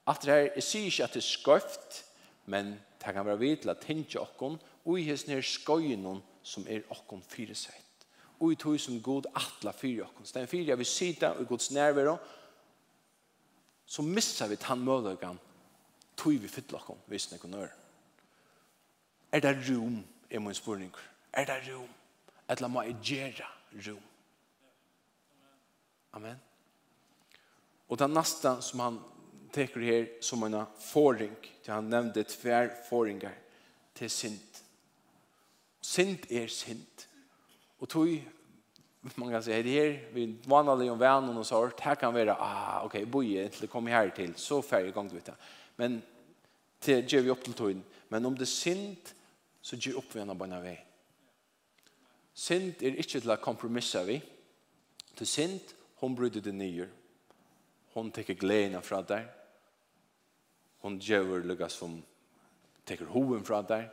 At 0.05 0.21
det 0.21 0.31
här, 0.31 0.51
jeg 0.55 0.63
sier 0.63 0.85
ikke 0.85 1.03
att 1.03 1.13
det 1.13 1.23
er 1.23 1.31
skøft, 1.37 2.05
men 2.45 2.79
det 2.99 3.13
kan 3.13 3.25
vara 3.25 3.35
vid 3.35 3.63
til 3.63 3.71
å 3.73 3.79
tinge 3.81 4.19
oss 4.19 4.61
ui 4.85 5.05
hans 5.07 5.27
nere 5.27 5.43
skøyen 5.45 6.21
som 6.43 6.65
er 6.67 6.85
okkom 6.89 7.21
fyresett. 7.21 8.07
Ui 8.41 8.55
tog 8.55 8.79
som 8.79 9.01
god 9.01 9.29
atla 9.35 9.71
fire 9.71 10.07
okkom. 10.07 10.25
Så 10.25 10.39
den 10.39 10.67
jeg 10.67 10.77
vil 10.77 10.85
sida 10.85 11.33
og 11.37 11.47
gods 11.47 11.71
nærvero, 11.71 12.17
så 13.85 14.01
missar 14.01 14.47
vi 14.47 14.55
tann 14.55 14.79
møllagan 14.79 15.39
tog 16.17 16.33
vi 16.41 16.47
fytla 16.47 16.79
okkom, 16.79 16.97
visne 17.07 17.37
konør. 17.37 17.69
Er 19.31 19.39
det 19.39 19.57
rom, 19.69 20.03
er 20.29 20.39
min 20.39 20.53
spurning. 20.53 20.93
Er 21.33 21.45
det 21.45 21.61
rom? 21.69 21.89
Eller 22.49 22.67
må 22.67 22.81
jeg 22.81 22.97
gjøre 23.03 23.47
rom. 23.87 24.03
Amen. 26.13 26.39
Og 27.89 27.99
det 27.99 28.09
neste 28.09 28.57
som 28.61 28.79
han 28.79 28.99
teker 29.53 29.83
her 29.83 30.05
som 30.23 30.43
en 30.43 30.61
forring, 30.79 31.35
til 31.63 31.73
han 31.73 31.89
nevnte 31.91 32.23
tver 32.23 32.71
forringar, 32.89 33.35
til 33.95 34.09
sint 34.09 34.50
Sint 35.81 36.31
er 36.31 36.47
sint. 36.47 37.07
Og 37.79 37.89
tog, 37.89 38.07
man 39.15 39.31
kan 39.31 39.43
si, 39.43 39.61
det 39.63 39.71
här, 39.71 40.09
vi 40.13 40.37
vanlig 40.45 40.91
om 40.91 40.99
vännen 40.99 41.37
og 41.37 41.45
sånt, 41.45 41.79
här 41.79 41.95
kan 41.95 42.13
vara, 42.13 42.35
ah, 42.39 42.85
okej, 42.85 43.05
boje, 43.05 43.49
til 43.49 43.61
det 43.61 43.69
kommer 43.69 43.91
her 43.91 44.09
til, 44.09 44.33
så 44.35 44.61
färg 44.61 44.91
gång 44.91 45.09
du 45.09 45.15
vet. 45.15 45.29
Men 45.75 46.01
det 46.85 47.13
gjør 47.13 47.21
vi 47.21 47.29
upp 47.29 47.43
till 47.43 47.53
tog. 47.53 47.81
Men 48.09 48.25
om 48.25 48.33
det 48.35 48.41
er 48.41 48.45
sint, 48.45 49.15
så 49.61 49.75
gjør 49.75 49.91
vi 49.91 49.97
upp 49.97 50.15
vid 50.15 50.21
en 50.21 50.29
av 50.29 50.37
bara 50.37 50.61
vei. 50.61 50.77
Sint 52.33 52.81
er 52.81 52.97
ikke 52.97 53.19
til 53.19 53.31
å 53.31 53.37
kompromisse 53.41 54.01
vi. 54.05 54.21
Til 55.17 55.27
sint, 55.27 55.73
hon 56.01 56.15
brydde 56.15 56.41
det 56.41 56.53
nye. 56.53 56.87
Hon 57.93 58.11
teker 58.11 58.33
gleden 58.33 58.81
fra 58.81 59.01
der. 59.01 59.27
Hon 60.81 60.99
gjør 60.99 61.43
lukka 61.45 61.69
som 61.69 61.99
teker 62.85 63.05
hoven 63.05 63.45
fra 63.45 63.61
der 63.61 63.89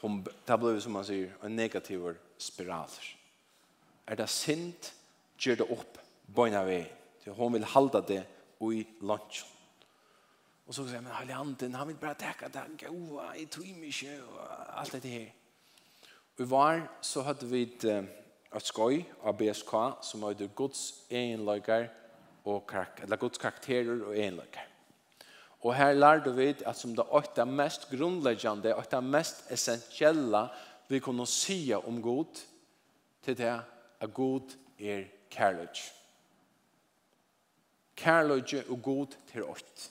hon 0.00 0.26
det 0.44 0.58
blev 0.58 0.80
som 0.80 0.92
man 0.92 1.04
säger 1.04 1.36
en 1.42 1.56
negativ 1.56 2.14
spiral. 2.36 2.88
Är 4.06 4.16
det 4.16 4.26
sint 4.26 4.94
gör 5.38 5.56
det 5.56 5.64
upp 5.64 5.98
bojna 6.26 6.64
vi. 6.64 6.86
Så 7.24 7.30
hon 7.30 7.52
vill 7.52 7.64
halda 7.64 8.00
det 8.00 8.24
i 8.60 8.86
lunch. 9.00 9.46
Och 10.66 10.74
så 10.74 10.86
säger 10.86 11.00
man 11.00 11.12
helig 11.12 11.32
anden, 11.32 11.74
han 11.74 11.88
vill 11.88 11.96
bara 11.96 12.14
täcka 12.14 12.48
det 12.48 12.86
goa 12.86 13.36
i 13.36 13.46
tvimische 13.46 14.22
och 14.22 14.78
allt 14.78 15.02
det 15.02 15.08
här. 15.08 15.34
Vi 16.36 16.44
var 16.44 16.90
så 17.00 17.22
hade 17.22 17.46
vi 17.46 17.62
ett 17.62 17.84
ett 18.52 18.64
skoj 18.64 19.04
av 19.22 19.36
BSK 19.36 19.70
som 20.00 20.22
hade 20.22 20.48
Guds 20.56 21.04
egenlagar 21.08 21.92
och 22.42 22.70
karakter, 22.70 23.04
eller 23.04 23.16
Guds 23.16 23.38
karakterer 23.38 24.02
och 24.02 24.16
egenlagar. 24.16 24.68
Og 25.60 25.74
her 25.74 25.92
lærte 25.92 26.34
vi 26.34 26.52
at 26.66 26.76
som 26.76 26.94
det 26.96 27.04
åtta 27.10 27.44
mest 27.44 27.88
grunnleggende, 27.90 28.76
åtta 28.76 29.00
mest 29.00 29.50
essentiella 29.50 30.46
vi 30.88 30.98
kunne 30.98 31.26
si 31.26 31.72
om 31.74 32.02
god, 32.02 32.44
til 33.22 33.38
det 33.38 33.60
at 34.00 34.14
god 34.14 34.54
er 34.78 35.04
kærlighet. 35.30 35.78
Kærlighet 37.96 38.70
og 38.70 38.82
god 38.82 39.16
til 39.32 39.44
oss. 39.44 39.90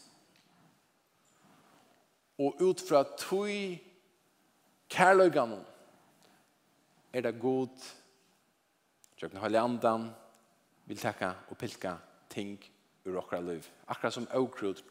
Og 2.39 2.61
ut 2.61 2.81
fra 2.89 3.03
tog 3.17 3.77
kærlighet 4.89 5.65
er 7.13 7.21
det 7.21 7.39
god 7.41 7.67
Tjøkken 9.17 9.39
Høyli 9.41 9.57
Andan 9.57 10.03
vil 10.85 10.99
takke 11.01 11.31
og 11.49 11.57
pilka 11.57 11.95
ting 12.29 12.59
ur 13.05 13.17
okra 13.17 13.39
liv. 13.41 13.65
Akkurat 13.87 14.13
som 14.13 14.27
åkrut 14.37 14.83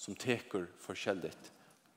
som 0.00 0.16
teker 0.16 0.64
forskjelligt 0.80 1.50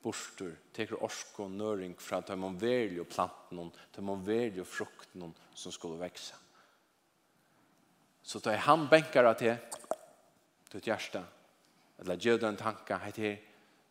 borster, 0.04 0.52
teker 0.76 1.00
orsk 1.04 1.38
og 1.40 1.54
nøring 1.54 1.94
fra 1.96 2.20
at 2.20 2.34
man 2.36 2.58
velger 2.60 3.00
å 3.00 3.08
plante 3.08 3.56
noen, 3.56 3.70
at 3.72 4.02
man 4.04 4.24
velger 4.26 4.60
å 4.60 4.68
frukte 4.68 5.16
noen 5.20 5.32
som 5.56 5.72
skulle 5.72 6.00
vekse. 6.02 6.36
Så 8.24 8.40
tar 8.44 8.60
han 8.66 8.84
benker 8.90 9.24
av 9.24 9.38
det, 9.40 9.56
til 10.68 10.82
et 10.82 10.90
hjerte, 10.90 11.22
eller 12.02 12.20
gjør 12.20 12.42
det 12.42 12.48
en 12.50 12.60
tanke 12.60 13.00
her 13.00 13.16
til, 13.16 13.34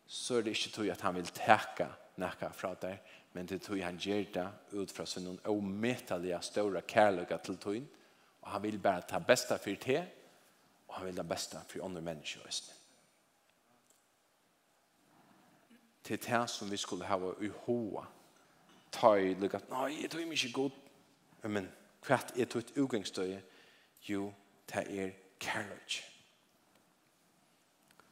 så 0.06 0.38
er 0.38 0.46
det 0.46 0.54
ikke 0.54 0.72
tog 0.76 0.92
at 0.92 1.02
han 1.06 1.16
vil 1.18 1.34
teke 1.34 1.88
noe 2.22 2.52
fra 2.54 2.74
deg, 2.78 3.10
men 3.34 3.50
det 3.50 3.62
tog 3.64 3.80
han 3.82 3.98
gjør 3.98 4.28
det 4.36 4.46
ut 4.76 4.94
fra 4.94 5.08
sin 5.10 5.26
omedelige 5.50 6.38
store 6.46 6.84
kærlighet 6.86 7.42
til 7.48 7.58
tog, 7.58 7.82
og 8.44 8.48
han 8.52 8.62
vil 8.62 8.78
bare 8.78 9.08
ta 9.08 9.18
besta 9.18 9.58
for 9.58 9.82
det, 9.88 10.06
og 10.86 10.98
han 11.00 11.10
vil 11.10 11.18
ta 11.18 11.26
besta 11.26 11.66
for 11.66 11.82
andre 11.88 12.04
mennesker 12.12 12.46
i 12.46 12.54
stedet. 12.54 12.83
til 16.04 16.18
det 16.20 16.50
som 16.50 16.70
vi 16.70 16.76
skulle 16.76 17.04
ha 17.04 17.16
i 17.40 17.48
hoa. 17.64 18.04
Ta 18.92 19.14
i 19.16 19.34
lukka, 19.34 19.58
nei, 19.70 20.02
jeg 20.02 20.10
tog 20.10 20.20
ikke 20.20 20.52
god. 20.52 20.80
Men 21.42 21.68
hva 22.06 22.18
er 22.20 22.44
det 22.44 22.56
et 22.56 22.76
ugengstøye? 22.78 23.40
Jo, 24.08 24.32
det 24.68 24.84
er 25.00 25.14
kærløy. 25.40 25.96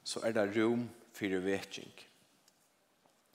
Så 0.05 0.21
er 0.25 0.33
det 0.33 0.57
rom 0.57 0.89
for 1.13 1.39
vetjeng. 1.45 1.93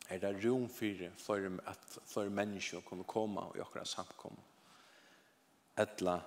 Er 0.10 0.18
det 0.18 0.34
rom 0.46 0.70
for, 0.70 1.06
for 1.18 1.60
at 1.70 2.00
flere 2.06 2.30
mennesker 2.30 2.82
kunne 2.82 3.04
komme 3.04 3.42
og 3.42 3.56
gjøre 3.56 3.86
samkomme. 3.86 4.42
Etla 5.78 6.20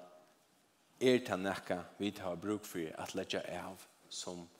er 1.00 1.18
det 1.26 1.38
nekka 1.38 1.82
vi 1.98 2.10
tar 2.14 2.36
bruk 2.36 2.64
for 2.64 3.02
at 3.02 3.14
letja 3.14 3.40
av 3.58 3.82
som 4.08 4.44
kærløy 4.44 4.59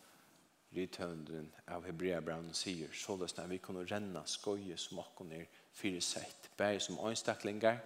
rithønderen 0.77 1.49
av 1.69 1.85
Hebreabraun 1.87 2.53
sier, 2.55 2.93
således 2.95 3.37
når 3.37 3.51
vi 3.51 3.59
kunne 3.63 3.87
renne 3.91 4.23
skøye 4.29 4.77
som 4.79 5.03
åkken 5.03 5.33
er 5.35 5.49
fyresett, 5.75 6.51
bare 6.57 6.81
som 6.81 6.99
øynstaklinger, 7.07 7.81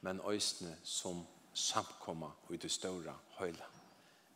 men 0.00 0.20
øysene 0.28 0.76
som 0.84 1.24
samkomma 1.54 2.30
i 2.50 2.56
det 2.56 2.70
store 2.70 3.14
høyla. 3.38 3.66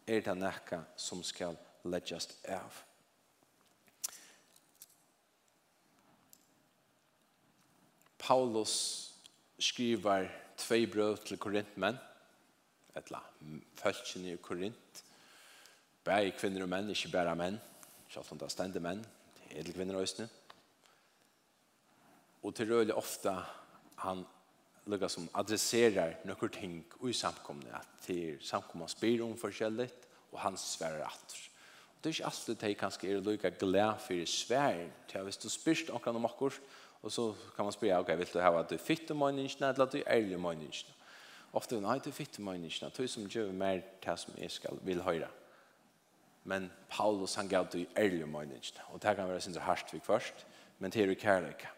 Er 0.06 0.24
det 0.24 0.34
nekka 0.38 0.80
som 0.96 1.22
skal 1.22 1.58
legges 1.84 2.28
av? 2.48 2.80
Paulus 8.22 8.74
skriver 9.58 10.28
tvei 10.58 10.86
brøv 10.86 11.18
til 11.26 11.38
korintmenn, 11.42 11.98
etla, 12.96 13.18
følgene 13.78 14.34
i 14.34 14.40
korint, 14.42 15.04
bare 16.04 16.30
kvinner 16.34 16.64
og 16.66 16.70
menn, 16.70 16.90
ikke 16.90 17.10
bare 17.14 17.34
menn, 17.38 17.58
Sjalt 18.12 18.32
om 18.34 18.40
det 18.40 18.44
er 18.44 18.52
stende 18.52 18.80
menn, 18.84 18.98
edelkvinner 19.56 19.96
og 19.96 20.04
østene. 20.04 20.28
Og 22.42 22.52
til 22.54 22.68
røylig 22.68 22.96
ofte 22.98 23.32
han 24.02 24.24
lukka 24.90 25.08
som 25.08 25.30
adresserar 25.38 26.18
nokkur 26.28 26.50
ting 26.52 26.82
i 27.08 27.14
samkomne, 27.16 27.72
at 27.72 27.88
til 28.04 28.36
samkomne 28.44 28.90
spyr 28.90 29.24
om 29.24 29.32
forskjellig, 29.38 29.88
og 30.32 30.40
han 30.42 30.58
sverar 30.60 31.06
at. 31.06 31.38
Og 31.94 32.04
det 32.04 32.10
er 32.10 32.18
ikke 32.18 32.30
alltid 32.30 32.60
det 32.60 32.76
kanskje 32.82 33.12
er 33.14 33.24
lukka 33.24 33.54
glad 33.56 34.04
for 34.04 34.26
svær, 34.28 34.84
til 35.08 35.24
hvis 35.24 35.40
du 35.40 35.48
spyrst 35.48 35.90
omkran 35.90 36.18
om 36.20 36.28
akkur, 36.28 36.58
og 37.02 37.12
så 37.12 37.32
kan 37.56 37.64
man 37.64 37.72
spyrja, 37.72 38.00
ok, 38.00 38.18
vil 38.18 38.34
du 38.34 38.40
hava 38.40 38.60
at 38.60 38.70
du 38.70 38.76
om 39.10 39.16
møyningsna, 39.24 39.70
eller 39.70 39.86
at 39.86 39.92
du 39.92 40.02
ærlig 40.06 40.40
møyningsna? 40.40 40.92
Ofte, 41.52 41.80
nei, 41.80 41.98
du 41.98 42.10
fytte 42.12 42.42
møyningsna, 42.42 42.90
du 42.92 43.06
som 43.08 43.24
gjør 43.28 43.52
mer 43.52 43.80
til 44.02 44.18
som 44.18 44.34
jeg 44.36 44.50
skal 44.50 44.78
vil 44.84 45.00
høyra. 45.02 45.28
Men 46.44 46.70
Paulus 46.90 47.36
han 47.38 47.48
gav 47.48 47.68
det 47.70 47.84
i 47.84 47.88
ærlig 47.96 48.26
mening. 48.28 48.62
Og 48.90 49.02
det 49.02 49.16
kan 49.16 49.28
være 49.28 49.40
sin 49.40 49.54
hardt 49.54 49.92
vi 49.94 50.00
først, 50.02 50.46
men 50.78 50.90
det 50.90 51.02
er 51.02 51.12
jo 51.12 51.18
kærlighet. 51.18 51.68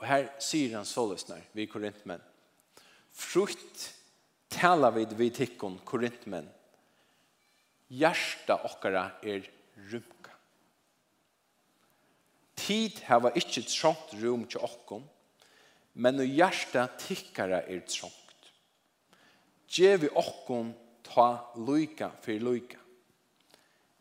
Og 0.00 0.06
her 0.08 0.30
sier 0.40 0.78
han 0.78 0.88
så 0.88 1.04
løsner, 1.06 1.42
vi 1.52 1.66
korintmenn. 1.68 2.22
Frukt 3.12 3.90
taler 4.50 4.94
vi 4.94 5.04
vid 5.18 5.36
tikkon 5.36 5.78
korintmenn. 5.84 6.48
Hjärsta 7.90 8.56
okkara 8.64 9.10
er 9.22 9.44
rymka. 9.90 10.34
Tid 12.56 13.00
hava 13.08 13.32
ikkje 13.36 13.64
trångt 13.66 14.14
rum 14.22 14.44
til 14.46 14.62
okkom, 14.62 15.04
men 15.94 16.22
og 16.22 16.28
hjärsta 16.28 16.86
tikkara 17.02 17.64
er 17.66 17.82
trångt. 17.88 18.50
Gjevi 19.70 20.10
okkom 20.18 20.72
ta 21.06 21.28
lyka 21.66 22.12
for 22.22 22.46
lyka 22.46 22.78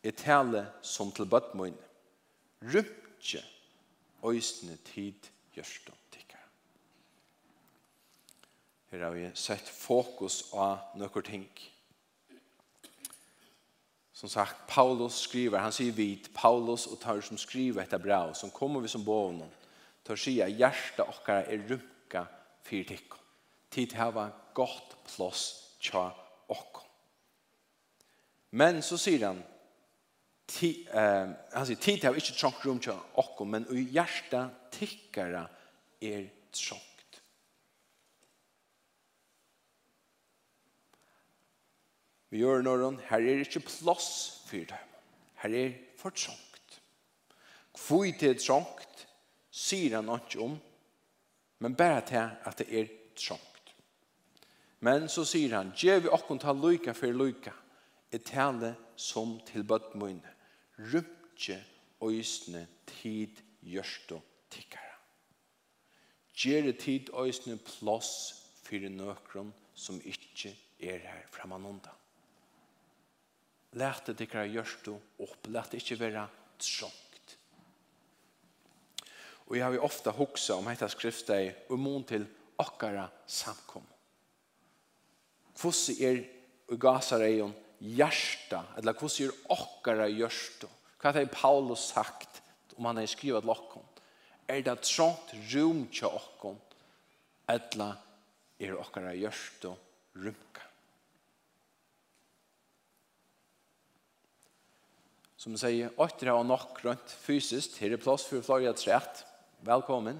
er 0.03 0.15
tale 0.15 0.65
som 0.81 1.11
til 1.11 1.27
bøtt 1.29 1.55
mine. 1.59 1.87
Rymtje 2.63 3.43
øysene 4.23 4.77
tid 4.85 5.29
gjørst 5.55 5.89
og 5.89 5.97
tikkere. 6.11 6.45
Her 8.91 9.03
har 9.05 9.15
vi 9.15 9.27
sett 9.33 9.69
fokus 9.69 10.43
av 10.53 10.95
noen 10.99 11.25
ting. 11.27 11.49
Som 14.19 14.29
sagt, 14.29 14.67
Paulus 14.67 15.21
skriver, 15.23 15.61
han 15.63 15.71
sier 15.71 15.95
vid, 15.95 16.27
Paulus 16.35 16.89
og 16.91 16.99
tar 16.99 17.21
som 17.23 17.39
skriver 17.39 17.85
etter 17.85 18.01
brev, 18.03 18.33
som 18.35 18.51
kommer 18.51 18.83
vi 18.83 18.91
som 18.91 19.05
bånen, 19.05 19.47
tar 20.03 20.19
sier 20.19 20.51
hjertet 20.51 21.05
okkara 21.05 21.45
er 21.47 21.63
rymka 21.69 22.25
fyrir 22.67 22.89
tikkum. 22.89 23.21
Tid 23.71 23.93
hava 23.95 24.25
gott 24.57 24.97
plås 25.07 25.43
tja 25.79 26.09
okkom. 26.51 26.87
Men 28.59 28.81
så 28.83 28.97
sier 28.99 29.27
han, 29.29 29.39
han 30.49 31.65
sier, 31.67 31.79
tid 31.79 32.03
har 32.03 32.13
vi 32.15 32.23
ikke 32.23 32.37
trångt 32.37 32.65
rum 32.65 32.79
til 32.83 32.97
åkken, 33.21 33.49
men 33.53 33.67
i 33.75 33.85
hjertet 33.93 34.71
tikkere 34.73 35.45
er 36.01 36.29
trångt. 36.55 36.85
Vi 42.29 42.43
gjør 42.43 42.61
noen, 42.65 42.99
her 43.09 43.25
er 43.25 43.41
ikke 43.41 43.63
plass 43.65 44.09
for 44.45 44.69
dem. 44.69 44.95
Her 45.41 45.55
er 45.57 45.75
for 45.97 46.13
trångt. 46.13 46.79
Hvor 47.79 48.05
det 48.21 48.35
trångt, 48.43 49.05
sier 49.49 49.97
han 49.97 50.11
ikke 50.13 50.41
om, 50.45 50.57
men 51.59 51.75
bare 51.75 52.03
til 52.07 52.25
at 52.45 52.59
det 52.61 52.67
er 52.69 52.91
trångt. 53.17 53.73
Men 54.85 55.09
så 55.11 55.25
sier 55.27 55.57
han, 55.57 55.73
gjør 55.75 56.05
vi 56.05 56.13
åkken 56.15 56.39
til 56.39 56.61
lykke 56.63 56.93
for 56.95 57.15
lykke, 57.15 57.53
et 58.11 58.25
tale 58.25 58.75
som 58.95 59.37
til 59.47 59.65
bøtt 59.67 59.95
rymtje 60.79 61.59
øysene 62.01 62.67
tid 62.87 63.41
gjørst 63.63 64.13
tikkara. 64.49 64.95
Gjere 66.33 66.73
tid 66.73 67.11
øysene 67.13 67.59
plåss 67.59 68.11
fyrir 68.63 68.91
nøkron 68.93 69.51
som 69.75 69.99
ikkje 69.99 70.53
er 70.79 71.03
her 71.03 71.27
framanunda. 71.31 71.91
Læt 73.77 74.07
det 74.07 74.17
tikkara 74.17 74.47
gjørst 74.49 74.87
opp, 74.89 75.47
læt 75.47 75.71
det 75.71 75.83
ikkje 75.83 75.99
vera 75.99 76.25
trångt. 76.59 77.35
Og 79.49 79.57
jeg 79.57 79.65
har 79.65 79.73
jo 79.73 79.85
ofta 79.85 80.13
hoksa 80.13 80.57
om 80.57 80.67
heita 80.69 80.87
skrifta 80.89 81.39
i 81.41 81.51
umon 81.73 82.03
til 82.05 82.25
okkara 82.59 83.07
samkom. 83.25 83.85
Hvordan 85.59 86.03
er 86.05 86.19
i 86.69 86.77
gasareion 86.79 87.53
hjärsta, 87.79 88.63
eller 88.77 88.95
hur 88.99 89.07
ser 89.07 89.31
åkara 89.47 90.07
hjärsta? 90.07 90.67
Vad 91.01 91.15
har 91.15 91.25
Paulus 91.25 91.79
sagt 91.79 92.41
om 92.75 92.85
han 92.85 92.97
har 92.97 93.05
skrivit 93.05 93.45
lockon? 93.45 93.83
Er 94.47 94.61
det 94.61 94.81
trångt 94.81 95.33
rum 95.33 95.87
till 95.87 96.05
åkon? 96.05 96.57
Eller 97.47 97.93
er 98.57 98.75
åkara 98.75 99.13
hjärsta 99.13 99.75
rumka? 100.13 100.61
Som 105.35 105.57
säger, 105.57 105.89
åkara 105.95 106.31
har 106.31 106.43
nok 106.43 106.83
runt 106.83 107.11
fysiskt, 107.11 107.77
här 107.77 107.91
är 107.91 107.97
plats 107.97 108.25
för 108.25 108.41
flera 108.41 108.73
trätt. 108.73 109.25
Välkommen. 109.61 110.19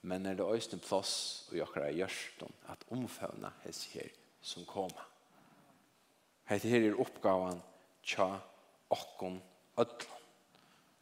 Men 0.00 0.26
er 0.26 0.34
det 0.34 0.42
östen 0.42 0.78
plats 0.78 1.44
och 1.50 1.56
åkara 1.56 1.90
hjärsta 1.90 2.46
att 2.66 2.84
omfövna 2.88 3.52
hes 3.62 3.86
her 3.86 4.10
som 4.40 4.64
kommer. 4.64 5.15
Hette 6.46 6.70
her 6.70 6.84
er 6.86 7.00
oppgaven 7.02 7.58
tja 8.06 8.28
okkon 8.94 9.40
ödlon. 9.78 10.22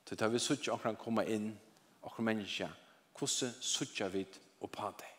Så 0.08 0.16
tar 0.16 0.32
vi 0.32 0.40
suttja 0.40 0.72
okran 0.74 0.96
komma 1.00 1.24
inn, 1.28 1.50
okran 2.04 2.28
menneska, 2.28 2.68
hvordan 3.16 3.52
suttja 3.60 4.08
vi 4.12 4.24
og 4.60 4.70
pa 4.72 4.90
deg. 4.92 5.10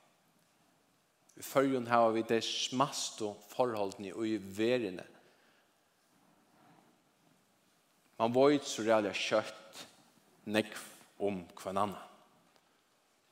I 1.35 1.43
fyrjun 1.43 1.89
har 1.91 2.13
vi 2.15 2.23
det 2.25 2.41
smasto 2.45 3.33
forholdene 3.51 4.13
og 4.15 4.27
i 4.29 4.37
verene. 4.39 5.05
Man 8.15 8.33
var 8.33 8.55
så 8.63 8.85
reallig 8.85 9.11
kjøtt 9.19 9.81
nekv 10.47 10.85
om 11.27 11.41
hver 11.59 11.73
annan. 11.73 11.97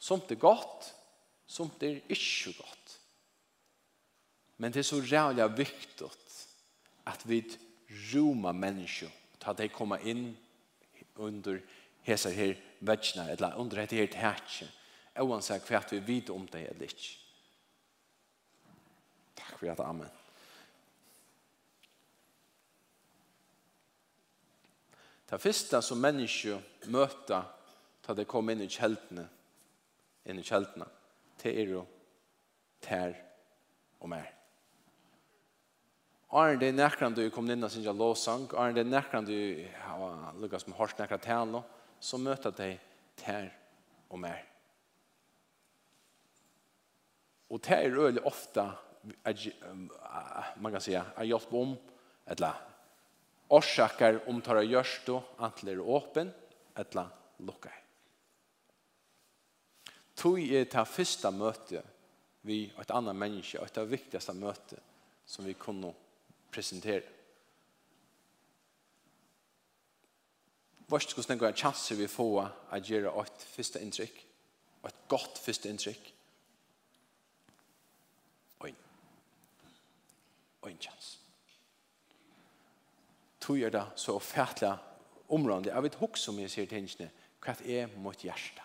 Somt 0.03 0.31
er 0.33 0.41
godt, 0.41 0.89
somt 1.47 1.83
er 1.87 2.01
ikke 2.11 2.51
godt. 2.57 2.97
Men 4.59 4.73
det 4.73 4.83
er 4.83 4.89
så 4.89 4.99
reallig 4.99 5.47
viktigt 5.57 6.33
at 7.05 7.25
vi 7.27 7.41
roma 8.13 8.51
mennesker, 8.51 9.11
ta 9.39 9.53
de 9.53 9.67
komme 9.69 9.99
inn 10.07 10.31
under 11.15 11.59
hese 12.03 12.31
her 12.33 12.55
vetsna, 12.79 13.29
eller 13.31 13.59
under 13.59 13.81
hette 13.81 13.99
her 13.99 14.11
tætje, 14.11 14.69
oansett 15.21 15.67
hva 15.69 15.83
vi 15.91 16.01
vet 16.07 16.31
om 16.33 16.47
det 16.51 16.65
eller 16.71 16.89
ikke. 16.89 17.13
Takk 19.37 19.57
for 19.59 19.71
at 19.71 19.83
amen. 19.85 20.11
Det 25.29 25.41
første 25.41 25.81
som 25.81 25.97
mennesker 25.97 26.61
møter 26.93 27.45
da 28.03 28.13
de 28.13 28.25
kommer 28.29 28.53
inn 28.53 28.65
i 28.65 28.69
kjeltene, 28.69 29.23
inn 30.29 30.39
i 30.39 30.45
kjeltene, 30.45 30.85
det 31.41 31.53
er 31.57 31.71
jo 31.71 31.83
tær 32.83 33.15
og 34.03 34.11
mer. 34.11 34.32
Arne 36.33 36.57
det 36.57 36.71
er 36.71 36.77
nekran 36.77 37.13
du 37.13 37.27
kom 37.29 37.49
inn 37.53 37.61
og 37.61 37.69
synes 37.69 37.85
jeg 37.85 37.97
lovsang, 37.97 38.47
Arne 38.57 38.73
det 38.73 38.87
er 38.87 38.89
nekran 38.89 39.27
du 39.27 39.37
har 39.85 40.33
lukket 40.41 40.63
som 40.63 40.73
hårst 40.73 40.97
nekra 40.97 41.19
tale. 41.21 41.63
så 41.99 42.17
møter 42.17 42.51
de 42.51 42.77
ter 43.15 43.51
og 44.09 44.19
mer. 44.19 44.41
Og 47.49 47.61
det 47.63 47.71
er 47.71 47.95
øyelig 47.95 48.25
ofte, 48.25 48.65
man 50.57 50.71
kan 50.71 50.81
si, 50.81 50.93
er 50.93 51.23
hjelp 51.23 51.53
om, 51.53 51.77
eller 52.27 52.59
årsaker 53.49 54.23
om 54.27 54.41
tar 54.41 54.59
av 54.59 54.67
gjørst 54.67 55.09
og 55.13 55.39
antler 55.45 55.79
åpen, 55.79 56.33
etla, 56.75 57.05
lukkar. 57.39 57.75
Tog 60.15 60.39
er 60.39 60.65
det 60.65 60.87
første 60.87 61.31
møte 61.31 61.83
vi 62.43 62.65
og 62.75 62.81
et 62.83 62.91
annet 62.91 63.15
menneske, 63.15 63.59
og 63.59 63.69
et 63.69 63.77
av 63.77 63.87
viktigste 63.89 64.33
møte 64.35 64.81
som 65.25 65.45
vi 65.45 65.55
kunne 65.55 65.93
presentere. 66.53 67.01
Vart 70.87 71.09
skulle 71.09 71.25
det 71.27 71.39
chans 71.39 71.49
en 71.49 71.57
chanse 71.57 71.95
vi 71.97 72.07
får 72.07 72.35
å 72.43 72.77
gjøre 72.77 73.13
et 73.23 73.45
første 73.55 73.81
inntrykk, 73.81 74.19
og 74.83 74.89
et 74.89 74.99
godt 75.09 75.39
første 75.41 75.69
inntrykk. 75.69 76.11
Og 78.59 78.69
en, 80.69 80.79
chans. 80.79 81.07
Tog 83.41 83.59
jeg 83.59 83.73
det 83.73 83.83
så 83.99 84.19
fætla 84.19 84.77
området. 85.29 85.73
Jeg 85.73 85.83
vet 85.83 85.97
også 85.99 86.31
om 86.31 86.39
jeg 86.39 86.53
ser 86.53 86.69
tingene, 86.71 87.09
hva 87.43 87.57
er 87.65 87.89
mot 87.99 88.21
hjertet 88.23 88.63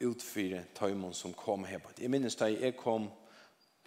utfyre 0.00 0.64
tøymon 0.74 1.14
som 1.14 1.34
kom 1.36 1.64
her 1.68 1.80
på. 1.82 1.92
Jeg 2.00 2.10
minnes 2.12 2.36
da 2.38 2.48
jeg 2.48 2.76
kom 2.78 3.10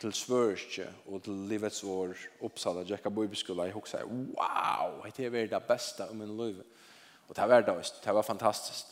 til 0.03 0.15
svørkje 0.15 0.87
og 1.07 1.21
til 1.23 1.45
livets 1.47 1.83
år 1.87 2.17
oppsala 2.43 2.83
Jekka 2.87 3.11
Bibelskola, 3.13 3.69
jeg 3.69 3.75
husker, 3.77 4.03
wow, 4.05 4.99
det 5.15 5.29
er 5.29 5.47
det 5.47 5.63
beste 5.67 6.07
om 6.09 6.19
min 6.19 6.35
liv. 6.37 6.59
Og 7.29 7.35
det 7.35 7.49
var 7.49 7.63
det, 7.63 7.93
det 8.03 8.15
var 8.15 8.21
fantastisk. 8.21 8.91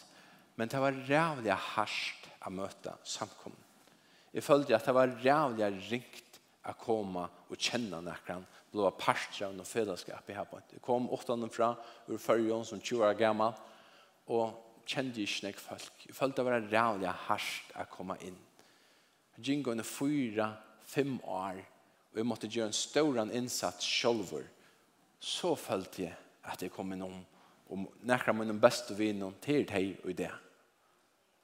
Men 0.56 0.69
det 0.71 0.80
var 0.80 0.95
rævlig 1.10 1.52
hardt 1.52 2.30
å 2.45 2.54
møte 2.54 2.95
samkommen. 3.04 3.60
Jeg 4.32 4.43
følte 4.43 4.76
at 4.76 4.88
det 4.88 4.95
var 4.95 5.12
rævlig 5.19 5.67
ringt 5.89 6.39
å 6.63 6.76
komme 6.80 7.28
og 7.50 7.60
kjenne 7.60 8.00
nærkene, 8.06 8.47
blå 8.71 8.88
parstra 8.95 9.50
og 9.50 9.58
noe 9.58 9.67
fellesskap 9.67 10.30
i 10.32 10.38
herpå. 10.38 10.62
Jeg 10.71 10.84
kom 10.86 11.10
åttende 11.12 11.50
fra 11.52 11.74
ur 12.08 12.21
førjon 12.21 12.63
som 12.65 12.80
20 12.80 13.04
år 13.10 13.17
gammel, 13.19 13.58
og 14.32 14.86
kjente 14.88 15.26
ikke 15.26 15.50
nek 15.50 15.60
folk. 15.60 16.06
Jeg 16.08 16.15
følte 16.15 16.39
det 16.39 16.47
var 16.47 16.67
rævlig 16.71 17.15
hardt 17.28 17.76
å 17.76 17.88
komme 17.91 18.15
inn. 18.24 18.38
Jeg 19.36 19.47
gikk 19.50 19.74
under 19.74 19.88
fyra 19.88 20.52
fem 20.91 21.17
år, 21.23 21.62
og 22.12 22.17
jeg 22.19 22.27
måtte 22.27 22.49
gjøre 22.51 22.71
en 22.71 22.75
stor 22.75 23.21
innsats 23.23 23.88
selv, 23.88 24.34
så 25.19 25.56
følte 25.56 26.04
jeg 26.04 26.15
at 26.51 26.63
jeg 26.63 26.73
kom 26.73 26.91
inn 26.93 27.06
om 27.06 27.19
og 27.71 27.93
nærkere 28.04 28.36
mine 28.36 28.58
beste 28.60 28.95
vinner 28.97 29.32
til 29.41 29.63
deg 29.63 30.01
og 30.04 30.17
det. 30.17 30.32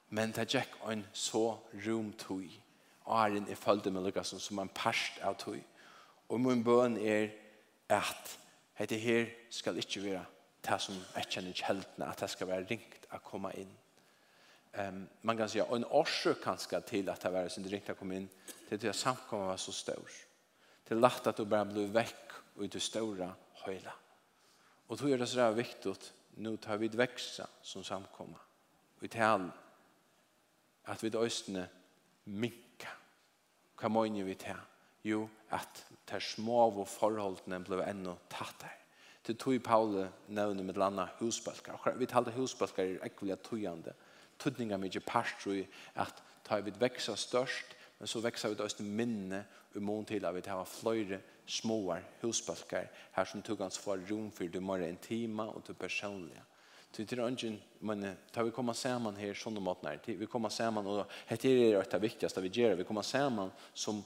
Men 0.09 0.33
det 0.35 0.49
gikk 0.51 0.73
en 0.91 1.05
så 1.15 1.53
rom 1.85 2.11
tog 2.19 2.47
Åren 3.07 3.45
er 3.47 3.55
følte 3.55 3.91
meg 3.91 4.03
lykkes 4.03 4.33
som 4.43 4.59
en 4.59 4.71
parst 4.75 5.21
av 5.23 5.37
tog. 5.39 5.61
Og 6.27 6.41
min 6.43 6.63
bøn 6.63 6.97
er 6.99 7.29
at 7.87 8.33
dette 8.75 8.97
her 8.99 9.29
skal 9.49 9.79
ikke 9.79 10.03
være 10.03 10.25
det 10.67 10.79
som 10.83 10.97
jeg 11.15 11.29
kjenner 11.31 11.55
kjeldene, 11.55 12.09
at 12.09 12.19
det 12.19 12.29
skal 12.33 12.49
være 12.49 12.67
ringt 12.67 13.07
å 13.15 13.21
komme 13.23 13.53
inn 13.55 13.71
um, 14.77 15.07
man 15.21 15.37
kan 15.37 15.49
säga 15.49 15.65
en 15.65 15.85
orsak 15.85 16.37
kanske 16.43 16.81
till 16.81 17.09
att 17.09 17.21
det 17.21 17.29
var 17.29 17.47
sin 17.47 17.63
direkt 17.63 17.99
kom 17.99 18.11
in 18.11 18.29
till 18.69 18.89
att 18.89 18.95
samkomma 18.95 19.45
var 19.45 19.57
så 19.57 19.71
stor. 19.71 20.09
Till 20.87 20.99
lätt 20.99 21.27
att 21.27 21.35
du 21.35 21.45
bara 21.45 21.65
blev 21.65 21.89
väck 21.89 22.31
och 22.55 22.63
inte 22.63 22.79
stora 22.79 23.33
höjla. 23.53 23.93
Och 24.87 24.97
då 24.97 25.09
är 25.09 25.17
det 25.17 25.27
så 25.27 25.37
där 25.37 25.51
viktigt 25.51 26.13
nu 26.35 26.57
tar 26.57 26.77
vi 26.77 26.87
växa 26.87 27.47
som 27.61 27.83
samkomma. 27.83 28.37
Vi 28.99 29.07
tar 29.07 29.51
att 30.83 31.03
vi 31.03 31.17
östne 31.17 31.67
minka. 32.23 32.87
Kan 33.77 33.91
man 33.91 34.25
vi 34.25 34.35
tar? 34.35 34.61
Jo, 35.01 35.29
att 35.49 35.85
de 36.05 36.21
små 36.21 36.61
av 36.61 36.85
förhållanden 36.85 37.63
blev 37.63 37.81
ännu 37.81 38.15
tattar 38.27 38.77
til 39.27 39.35
tog 39.35 39.63
Paule 39.63 40.09
nevner 40.27 40.63
med 40.63 40.77
landa 40.77 41.09
husbalkar. 41.19 41.95
Vi 41.97 42.05
talte 42.05 42.31
husbalkar 42.31 42.83
er 42.83 43.03
ekvelig 43.03 43.41
tøyande 43.43 43.93
tøtninga 44.39 44.77
mykje 44.77 45.01
parstru 45.05 45.53
i 45.53 45.67
at 45.95 46.23
ta 46.43 46.59
vi 46.61 46.71
veksa 46.79 47.15
størst, 47.15 47.75
men 47.99 48.07
så 48.07 48.21
växer 48.21 48.49
vi 48.49 48.55
døst 48.55 48.79
minne 48.79 49.45
i 49.75 49.79
mån 49.79 50.05
till 50.05 50.25
att 50.25 50.35
vi 50.35 50.41
tar 50.41 50.65
flera 50.65 51.19
små 51.45 51.97
husbalkar 52.21 52.91
här 53.11 53.25
som 53.25 53.41
tog 53.41 53.59
hans 53.59 53.77
för 53.77 53.97
rum 53.97 54.31
för 54.31 54.47
det 54.47 54.61
mer 54.61 54.79
intima 54.79 55.47
och 55.47 55.61
det 55.67 55.73
personliga. 55.73 56.41
Så 56.91 57.03
det 57.03 57.13
är 57.13 57.29
ikke, 57.29 57.59
men 57.79 58.17
tar 58.31 58.43
vi 58.43 58.51
komma 58.51 58.73
samman 58.73 59.15
här 59.15 59.33
sådana 59.33 59.71
om 59.71 59.99
vi 60.05 60.25
kommer 60.25 60.49
samman 60.49 60.87
och 60.87 61.05
det 61.29 61.45
är 61.45 61.91
det 61.91 61.99
viktigaste 61.99 62.41
vi 62.41 62.47
gör, 62.47 62.75
vi 62.75 62.83
kommer 62.83 63.01
samman 63.01 63.51
som 63.73 64.03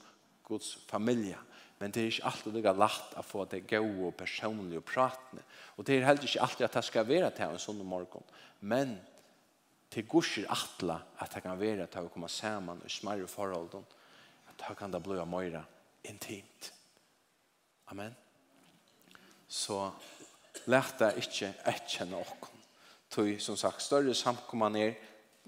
Guds 0.48 0.76
familja. 0.76 1.38
Men 1.78 1.92
det 1.92 2.02
är 2.02 2.06
inte 2.06 2.26
alltid 2.26 2.54
det 2.54 2.70
er 2.70 2.74
lagt 2.74 3.14
att 3.14 3.26
få 3.26 3.46
det 3.46 3.60
gå 3.60 4.08
och 4.08 4.18
personliga 4.18 4.80
och 4.80 4.86
pratende. 4.86 5.44
Och 5.76 5.84
det 5.84 5.94
är 5.94 6.02
heller 6.02 6.22
inte 6.22 6.42
alltid 6.42 6.66
att 6.66 6.72
det 6.72 6.82
ska 6.82 7.04
vara 7.04 7.30
till 7.30 7.46
en 7.46 7.60
sånn 7.60 7.86
morgon. 7.86 8.24
Men 8.60 8.98
til 9.92 10.08
gusher 10.08 10.48
atla 10.52 10.98
at 11.20 11.34
det 11.36 11.44
kan 11.44 11.60
være 11.60 11.84
at 11.84 11.94
det 11.94 12.12
kommer 12.14 12.32
sammen 12.32 12.82
i 12.86 12.90
smarre 12.90 13.28
forhold 13.28 13.76
at 13.76 14.56
det 14.68 14.78
kan 14.78 14.92
det 14.92 15.04
bli 15.04 15.26
møyre 15.26 15.64
intimt. 16.04 16.72
Amen. 17.92 18.16
Så 19.48 19.92
lær 20.72 20.94
det 21.00 21.12
ikke 21.20 21.54
etkjenne 21.68 22.18
åkken. 22.18 22.62
Tøy, 23.12 23.38
som 23.40 23.58
sagt, 23.60 23.84
større 23.84 24.14
samkomman 24.16 24.78
er 24.80 24.94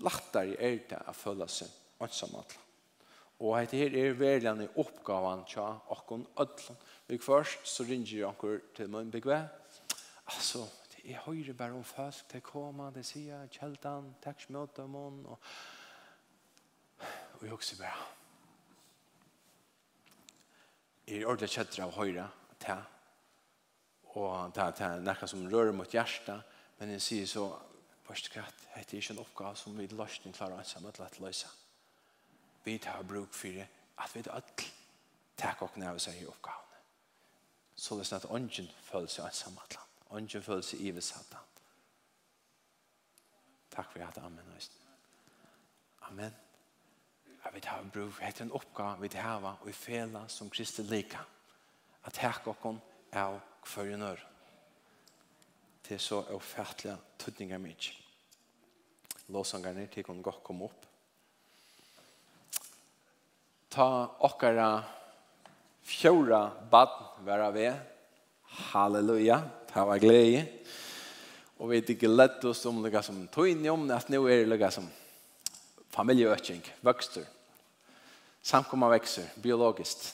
lattare 0.03 0.57
er 0.59 0.81
det 0.89 0.99
å 1.07 1.13
føle 1.15 1.47
seg 1.47 1.71
ansamatla. 2.03 2.59
Og 3.43 3.55
dette 3.59 3.79
her 3.79 3.95
er 3.99 4.17
velgjende 4.19 4.69
oppgaven 4.79 5.45
tja 5.47 5.65
åkken 5.95 6.25
ødlen. 6.39 6.77
Vi 7.07 7.19
først 7.19 7.67
så 7.67 7.85
ringer 7.87 8.11
jeg 8.17 8.27
åkker 8.27 8.59
til 8.75 8.91
min 8.91 9.11
begve. 9.11 9.39
Altså, 10.27 10.63
jeg 11.03 11.19
hører 11.25 11.53
bare 11.53 11.75
om 11.75 11.83
folk 11.83 12.23
til 12.31 12.39
å 12.39 12.47
koma, 12.47 12.89
det 12.95 13.03
sier 13.05 13.47
kjeldan, 13.51 14.13
takk 14.23 14.45
smøte 14.45 14.85
om 14.85 14.95
henne. 14.95 15.33
og, 15.33 15.39
og 17.33 17.43
jeg 17.43 17.53
også 17.53 17.77
bare, 17.81 18.05
jeg 21.07 21.19
er 21.19 21.27
ordentlig 21.27 21.51
kjetter 21.51 21.83
av 21.83 21.91
høyre, 21.97 22.29
til, 22.63 22.85
og 24.15 24.55
det 24.55 24.87
er 24.87 25.03
noe 25.03 25.27
som 25.27 25.43
rører 25.51 25.75
mot 25.75 25.91
hjertet, 25.91 26.55
men 26.79 26.95
jeg 26.95 27.03
sier 27.03 27.27
så, 27.27 27.45
først 28.07 28.29
og 28.29 28.37
slett, 28.37 28.63
det 28.63 28.85
er 28.85 29.01
ikke 29.01 29.17
en 29.17 29.23
oppgave 29.25 29.59
som 29.59 29.75
vi 29.75 29.89
løsning 29.91 30.35
klarer 30.35 30.55
å 30.55 30.63
ansame 30.63 30.91
til 30.95 31.03
å 31.03 31.25
løse. 31.25 31.51
Vi 32.63 32.77
tar 32.79 33.03
bruk 33.03 33.35
for 33.35 33.59
det, 33.59 33.67
at 33.99 34.15
vi 34.15 34.23
tar 34.23 34.39
alt, 34.39 34.67
takk 35.35 35.65
og 35.65 35.73
knæve 35.75 35.99
seg 35.99 36.21
i 36.21 36.29
oppgavene. 36.31 36.83
Så 37.75 37.97
det 37.97 38.05
er 38.05 38.13
sånn 38.13 38.21
at 38.21 38.35
ånden 38.37 38.69
føler 38.85 39.11
seg 39.11 39.27
ansame 39.27 39.67
til 39.67 39.81
ikke 40.21 40.41
føler 40.45 40.65
seg 40.65 40.81
ivis 40.85 41.09
satan. 41.13 41.51
Takk 43.73 43.89
for 43.91 44.05
at 44.05 44.17
amen. 44.21 44.51
Amen. 46.09 46.35
Jeg 47.43 47.53
vil 47.53 47.65
ha 47.65 47.79
en 47.81 47.89
bror, 47.89 48.19
jeg 48.21 48.33
en 48.41 48.51
oppgave 48.51 49.01
vi 49.01 49.17
har 49.17 49.41
og 49.61 49.69
i 49.69 49.73
fela 49.73 50.27
som 50.27 50.49
Kristi 50.49 50.83
lika. 50.83 51.23
At 52.05 52.17
her 52.17 52.37
kokken 52.43 52.81
er 53.11 53.39
kvarjenør. 53.63 54.21
Det 55.83 55.95
er 55.95 56.03
så 56.03 56.21
ofattelig 56.35 56.95
tøtninger 57.19 57.57
mitt. 57.57 57.89
Låsangerne 59.27 59.87
til 59.87 60.05
å 60.07 60.15
gå 60.21 60.35
komme 60.43 60.69
opp. 60.69 60.85
Ta 63.73 63.89
okkara 64.29 64.69
fjóra 65.81 66.45
bad 66.69 66.95
vera 67.25 67.49
ved. 67.49 67.73
Halleluja. 68.71 69.41
Halleluja 69.41 69.62
det 69.73 69.87
var 69.87 69.97
glede. 69.97 70.47
Og 71.57 71.69
vi 71.69 71.79
ikke 71.93 72.09
lett 72.09 72.43
oss 72.45 72.65
om 72.65 72.81
det 72.83 73.03
som 73.05 73.21
tog 73.31 73.47
inn 73.49 73.63
i 73.65 73.71
om, 73.71 73.85
at 73.93 74.09
nå 74.11 74.19
er 74.27 74.49
det 74.49 74.71
som 74.73 74.89
familjeøkning, 75.93 76.63
vøkster, 76.81 77.25
samkommer 78.43 78.91
vekster, 78.95 79.29
biologisk. 79.41 80.09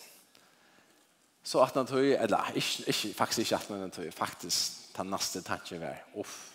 Så 1.43 1.63
at 1.63 1.73
han 1.73 1.87
tog, 1.87 2.03
eller 2.03 2.51
ikke, 2.53 2.83
ikke, 2.87 3.13
faktisk 3.17 3.39
ikke 3.39 3.55
at 3.55 3.71
han 3.71 3.91
tog, 3.95 4.13
faktisk 4.13 4.93
ta 4.93 5.03
neste 5.07 5.41
tanke 5.41 5.79
var, 5.81 6.03
uff, 6.19 6.51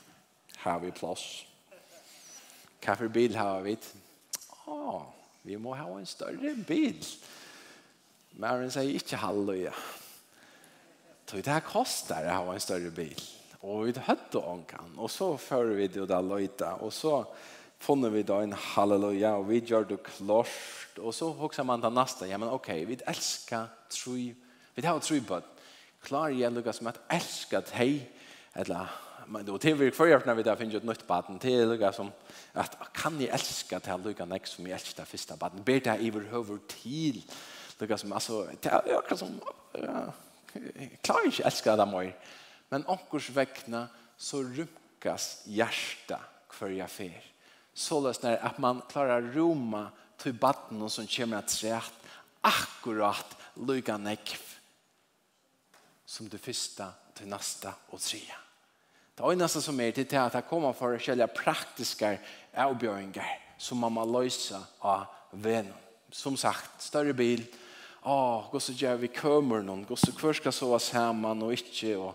har 0.63 0.79
vi 0.85 0.93
plass. 0.95 1.25
Hva 2.85 2.95
for 3.01 3.09
bil 3.09 3.35
har 3.37 3.65
vi? 3.65 3.75
Å, 4.69 5.01
vi 5.43 5.57
må 5.57 5.75
ha 5.75 5.89
en 5.97 6.07
større 6.07 6.53
bil. 6.69 7.01
Men 8.37 8.65
han 8.67 8.73
sier 8.73 8.95
ikke 9.01 9.21
halleluja. 9.25 9.73
Ja 9.73 10.04
Så 11.27 11.37
det 11.37 11.51
här 11.51 11.61
kostar 11.61 12.25
att 12.25 12.47
ha 12.47 12.55
en 12.55 12.61
större 12.61 12.91
bil. 12.91 13.21
Och 13.61 13.89
vi 13.89 13.95
hade 13.99 14.39
ånkan. 14.39 14.99
Och 14.99 15.11
så 15.11 15.37
för 15.37 15.65
vi 15.65 15.89
det 15.89 16.07
där 16.07 16.23
löjta. 16.23 16.75
Och 16.75 16.93
så 16.93 17.27
fann 17.79 18.13
vi 18.13 18.23
då 18.23 18.35
en 18.35 18.53
halleluja. 18.53 19.37
Och 19.37 19.51
vi 19.51 19.59
gör 19.59 19.85
det 19.85 19.97
klart. 19.97 20.99
Och 20.99 21.15
så 21.15 21.37
också 21.41 21.65
man 21.65 21.81
tar 21.81 21.91
nästa. 21.91 22.27
Ja 22.27 22.39
men 22.39 22.49
okej, 22.49 22.83
okay, 22.83 22.97
vi 22.97 23.03
älskar 23.07 23.67
tro. 23.89 24.13
Vi 24.75 24.87
har 24.87 25.01
tro 25.01 25.21
på 25.21 25.41
klar 26.03 26.29
igen 26.29 26.55
Lukas 26.55 26.81
med 26.81 26.91
att 26.91 27.13
älska 27.13 27.61
dig. 27.61 28.11
Eller 28.53 28.87
men 29.27 29.45
då 29.45 29.59
till 29.59 29.75
vi 29.75 29.91
för 29.91 30.27
när 30.27 30.35
vi 30.35 30.43
där 30.43 30.57
finns 30.57 30.75
ett 30.75 30.85
nytt 30.85 31.07
baden 31.07 31.39
till 31.39 31.69
Lukas 31.69 31.97
som 31.97 32.11
att 32.53 32.93
kan 32.93 33.19
ni 33.19 33.25
älska 33.25 33.81
till 33.81 34.01
Lukas 34.05 34.29
nästa 34.29 34.47
som 34.47 34.67
jag 34.67 34.73
älskar 34.73 35.05
första 35.05 35.37
baden. 35.37 35.63
Ber 35.63 35.81
det 35.81 35.91
över 35.91 36.21
huvud 36.31 36.67
till. 36.67 37.23
Lukas 37.79 38.01
som 38.01 38.13
alltså 38.13 38.49
det 38.61 38.69
är 38.69 39.17
som 39.17 39.41
ja 39.73 40.13
Jeg 40.55 40.99
klarer 41.03 41.31
ikke 41.31 41.47
elska 41.49 41.77
det 41.79 41.87
mer. 41.91 42.11
Men 42.73 42.87
okkurs 42.91 43.31
vekkene 43.35 43.85
så 44.19 44.43
rymkas 44.45 45.45
hjertet 45.51 46.55
hver 46.55 46.75
jeg 46.75 46.91
fer. 46.91 47.31
Så 47.75 47.99
løsner 48.03 48.39
at 48.39 48.59
man 48.63 48.83
klarer 48.91 49.27
roma 49.35 49.89
til 50.21 50.37
baden 50.39 50.83
og 50.83 50.93
som 50.93 51.09
kommer 51.11 51.43
til 51.51 51.75
rett 51.75 52.01
akkurat 52.45 53.35
lykke 53.57 53.97
nekv 53.99 54.51
som 56.07 56.29
det 56.31 56.39
første 56.43 56.87
til 57.17 57.31
neste 57.31 57.71
og 57.91 57.99
tredje. 57.99 58.37
Det 59.15 59.23
er 59.23 59.39
nesten 59.39 59.63
som 59.63 59.81
er 59.81 59.95
til 59.95 60.19
at 60.19 60.35
det 60.35 60.47
kommer 60.49 60.75
for 60.75 60.95
forskjellige 60.95 61.35
praktiske 61.35 62.11
avbjøringer 62.59 63.27
som 63.59 63.79
man 63.83 63.95
må 63.95 64.05
løse 64.07 64.59
av 64.83 65.07
vennen. 65.33 65.75
Som 66.15 66.37
sagt, 66.39 66.83
større 66.83 67.15
bil, 67.17 67.43
åh, 68.05 68.49
gå 68.53 68.61
så 68.61 68.75
gjør 68.77 68.99
vi 69.01 69.13
kømer 69.13 69.65
noen, 69.65 69.85
gå 69.89 69.97
så 69.97 70.13
hver 70.13 70.37
skal 70.37 70.55
sove 70.55 70.81
sammen 70.83 71.45
og 71.45 71.55
ikke, 71.57 71.95
og 71.99 72.15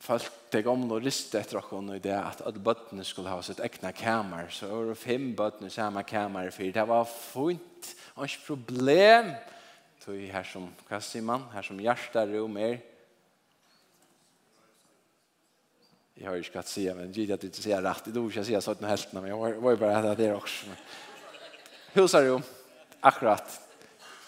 folk 0.00 0.28
det 0.50 0.64
gamle 0.66 0.96
og 0.96 1.04
riste 1.04 1.38
etter 1.38 1.60
dere 1.60 1.96
i 1.98 2.02
det 2.02 2.16
at 2.16 2.42
alle 2.46 2.62
bøttene 2.64 3.04
skulle 3.06 3.30
ha 3.30 3.42
sitt 3.44 3.60
egna 3.62 3.92
kamer, 3.94 4.48
så 4.54 4.70
var 4.70 4.90
det 4.90 4.98
fem 4.98 5.30
bøttene 5.36 5.70
samme 5.70 6.02
kamer 6.08 6.50
for 6.54 6.76
det 6.76 6.86
var 6.88 7.08
fint, 7.10 7.94
og 8.16 8.26
ikke 8.26 8.46
problem, 8.46 9.34
tog 10.04 10.22
her 10.32 10.46
som, 10.48 10.70
hva 10.88 11.02
sier 11.04 11.26
man, 11.26 11.44
her 11.52 11.66
som 11.66 11.82
hjertet 11.82 12.32
rom 12.32 12.56
er, 12.60 12.80
jag 16.22 16.30
har 16.30 16.36
ju 16.36 16.42
skatt 16.42 16.68
se 16.68 16.94
men 16.94 17.12
givet 17.12 17.34
att 17.34 17.40
det 17.40 17.46
inte 17.46 17.62
säger 17.62 17.82
rätt 17.82 18.04
då 18.04 18.30
ska 18.30 18.38
jag 18.38 18.46
säga 18.46 18.60
så 18.60 18.70
att 18.70 18.80
den 18.80 18.98
men 19.12 19.26
jag 19.26 19.60
var 19.60 19.70
ju 19.70 19.76
bara 19.76 19.96
att 19.96 20.18
det 20.18 20.26
är 20.26 20.34
också. 20.34 20.66
Hur 21.92 22.06
sa? 22.06 22.42
Akkurat 23.00 23.69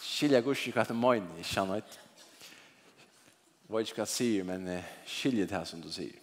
skilja 0.03 0.41
gurs 0.43 0.67
ikke 0.67 0.81
hva 0.81 0.87
det 0.89 0.97
møyne, 0.99 1.39
ikke 1.39 1.61
han. 1.61 1.77
Jeg 1.79 3.71
vet 3.71 3.89
ikke 3.89 4.03
hva 4.03 4.09
sier, 4.11 4.45
men 4.47 4.67
skilja 5.07 5.47
det 5.47 5.57
her 5.57 5.69
som 5.69 5.83
du 5.83 5.91
sier. 5.93 6.19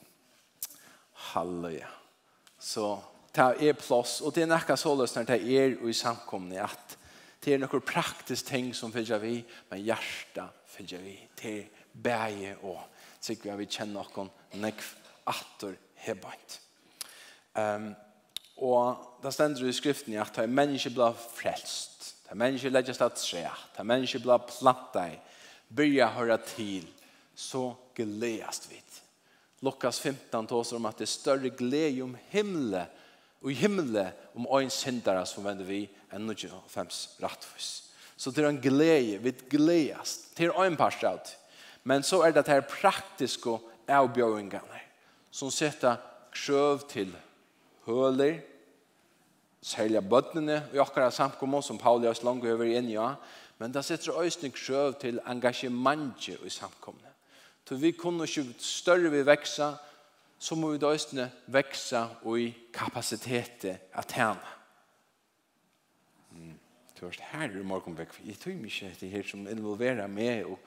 Halleluja. 1.32 1.88
Så 2.60 2.98
det 3.36 3.70
er 3.70 3.78
plås, 3.80 4.20
og 4.22 4.36
det 4.36 4.44
er 4.44 4.52
nekka 4.52 4.76
så 4.78 4.96
når 4.96 5.24
det 5.28 5.42
er 5.58 5.78
och 5.82 5.90
i 5.90 5.94
samkomne 5.94 6.62
at 6.62 6.98
det 7.46 7.54
er 7.54 7.58
noen 7.58 7.82
praktisk 7.82 8.46
ting 8.46 8.74
som 8.76 8.92
fylgjer 8.92 9.20
vi, 9.20 9.46
men 9.70 9.84
hjertet 9.84 10.50
fylgjer 10.68 11.00
vi 11.00 11.16
til 11.36 11.66
bæge 11.94 12.58
og 12.64 12.80
så 13.22 13.36
vi 13.58 13.66
kjenner 13.66 14.04
noen 14.16 14.30
nekv 14.54 14.96
atter 15.28 15.76
hebant. 15.96 16.60
Um, 17.56 17.96
og 18.58 18.96
där 19.24 19.32
stender 19.32 19.68
i 19.68 19.74
skriften 19.74 20.14
at 20.14 20.36
det 20.36 20.44
er 20.44 20.48
menneske 20.48 20.90
blei 20.90 21.14
frelst 21.14 21.99
Ta 22.30 22.36
människor 22.36 22.70
lägger 22.70 22.94
sig 22.94 23.10
tre, 23.10 23.42
trä. 23.42 23.52
Ta 23.76 23.84
människor 23.84 24.20
blir 24.20 24.38
platta 24.38 25.10
i. 25.10 25.20
Börja 25.68 26.08
höra 26.08 26.38
till. 26.38 26.88
Så 27.36 27.76
glädjast 27.96 28.72
vi. 28.72 28.82
Lukas 29.60 30.00
15 30.00 30.48
tåser 30.48 30.76
om 30.76 30.86
at 30.86 30.98
det 30.98 31.04
er 31.04 31.12
større 31.12 31.50
glädje 31.50 32.04
om 32.04 32.16
himle 32.32 32.86
og 33.42 33.52
i 33.52 33.56
himle 33.60 34.06
om 34.36 34.48
øyn 34.56 34.70
syndere 34.72 35.26
som 35.28 35.44
vender 35.44 35.66
vi 35.68 35.82
enn 36.12 36.30
än 36.30 36.62
fems 36.68 37.18
rattfus. 37.22 37.92
Så 38.16 38.32
det 38.32 38.44
er 38.44 38.50
en 38.50 38.62
glädje, 38.62 39.18
vi 39.18 39.32
glädjast. 39.32 40.38
Det 40.38 40.46
øyn 40.46 40.72
en 40.72 40.78
parstad. 40.78 41.36
Men 41.84 42.04
så 42.04 42.22
er 42.22 42.32
det 42.32 42.48
her 42.48 42.62
praktiske 42.62 43.60
avbjøringene, 43.88 44.80
som 45.32 45.52
setter 45.52 45.96
krøv 46.32 46.88
til 46.90 47.16
høler, 47.86 48.40
særlig 49.62 50.02
bøttene 50.10 50.64
i 50.74 50.80
akkurat 50.80 51.14
samkommer 51.14 51.62
som 51.62 51.78
Pauli 51.78 52.08
og 52.08 52.16
Slango 52.16 52.48
er 52.48 52.54
over 52.54 52.70
igjen, 52.70 52.90
ja. 52.90 53.14
Men 53.60 53.74
det 53.74 53.86
sitter 53.86 54.22
øyne 54.22 54.52
krøv 54.56 54.94
til 55.02 55.20
engasjementet 55.28 56.40
i 56.46 56.50
samkomne. 56.50 57.10
Så 57.68 57.76
vi 57.76 57.92
kunne 57.92 58.24
ikke 58.24 58.56
større 58.58 59.12
vi 59.12 59.26
veksa, 59.26 59.74
så 60.40 60.56
må 60.56 60.72
vi 60.72 60.78
da 60.78 60.90
øyne 60.96 61.32
veksa 61.48 62.08
og 62.24 62.40
i 62.40 62.48
kapasitetet 62.74 63.92
av 63.94 64.08
tjene. 64.10 64.56
Mm. 66.32 66.60
Det 66.96 67.02
var 67.02 67.20
her 67.32 67.50
i 67.50 67.94
vekk. 67.98 68.20
Jeg 68.26 68.40
tror 68.40 68.52
ikke 68.52 68.96
det 69.02 69.10
her 69.10 69.24
som 69.28 69.48
involverer 69.48 70.08
meg 70.08 70.46
og 70.46 70.60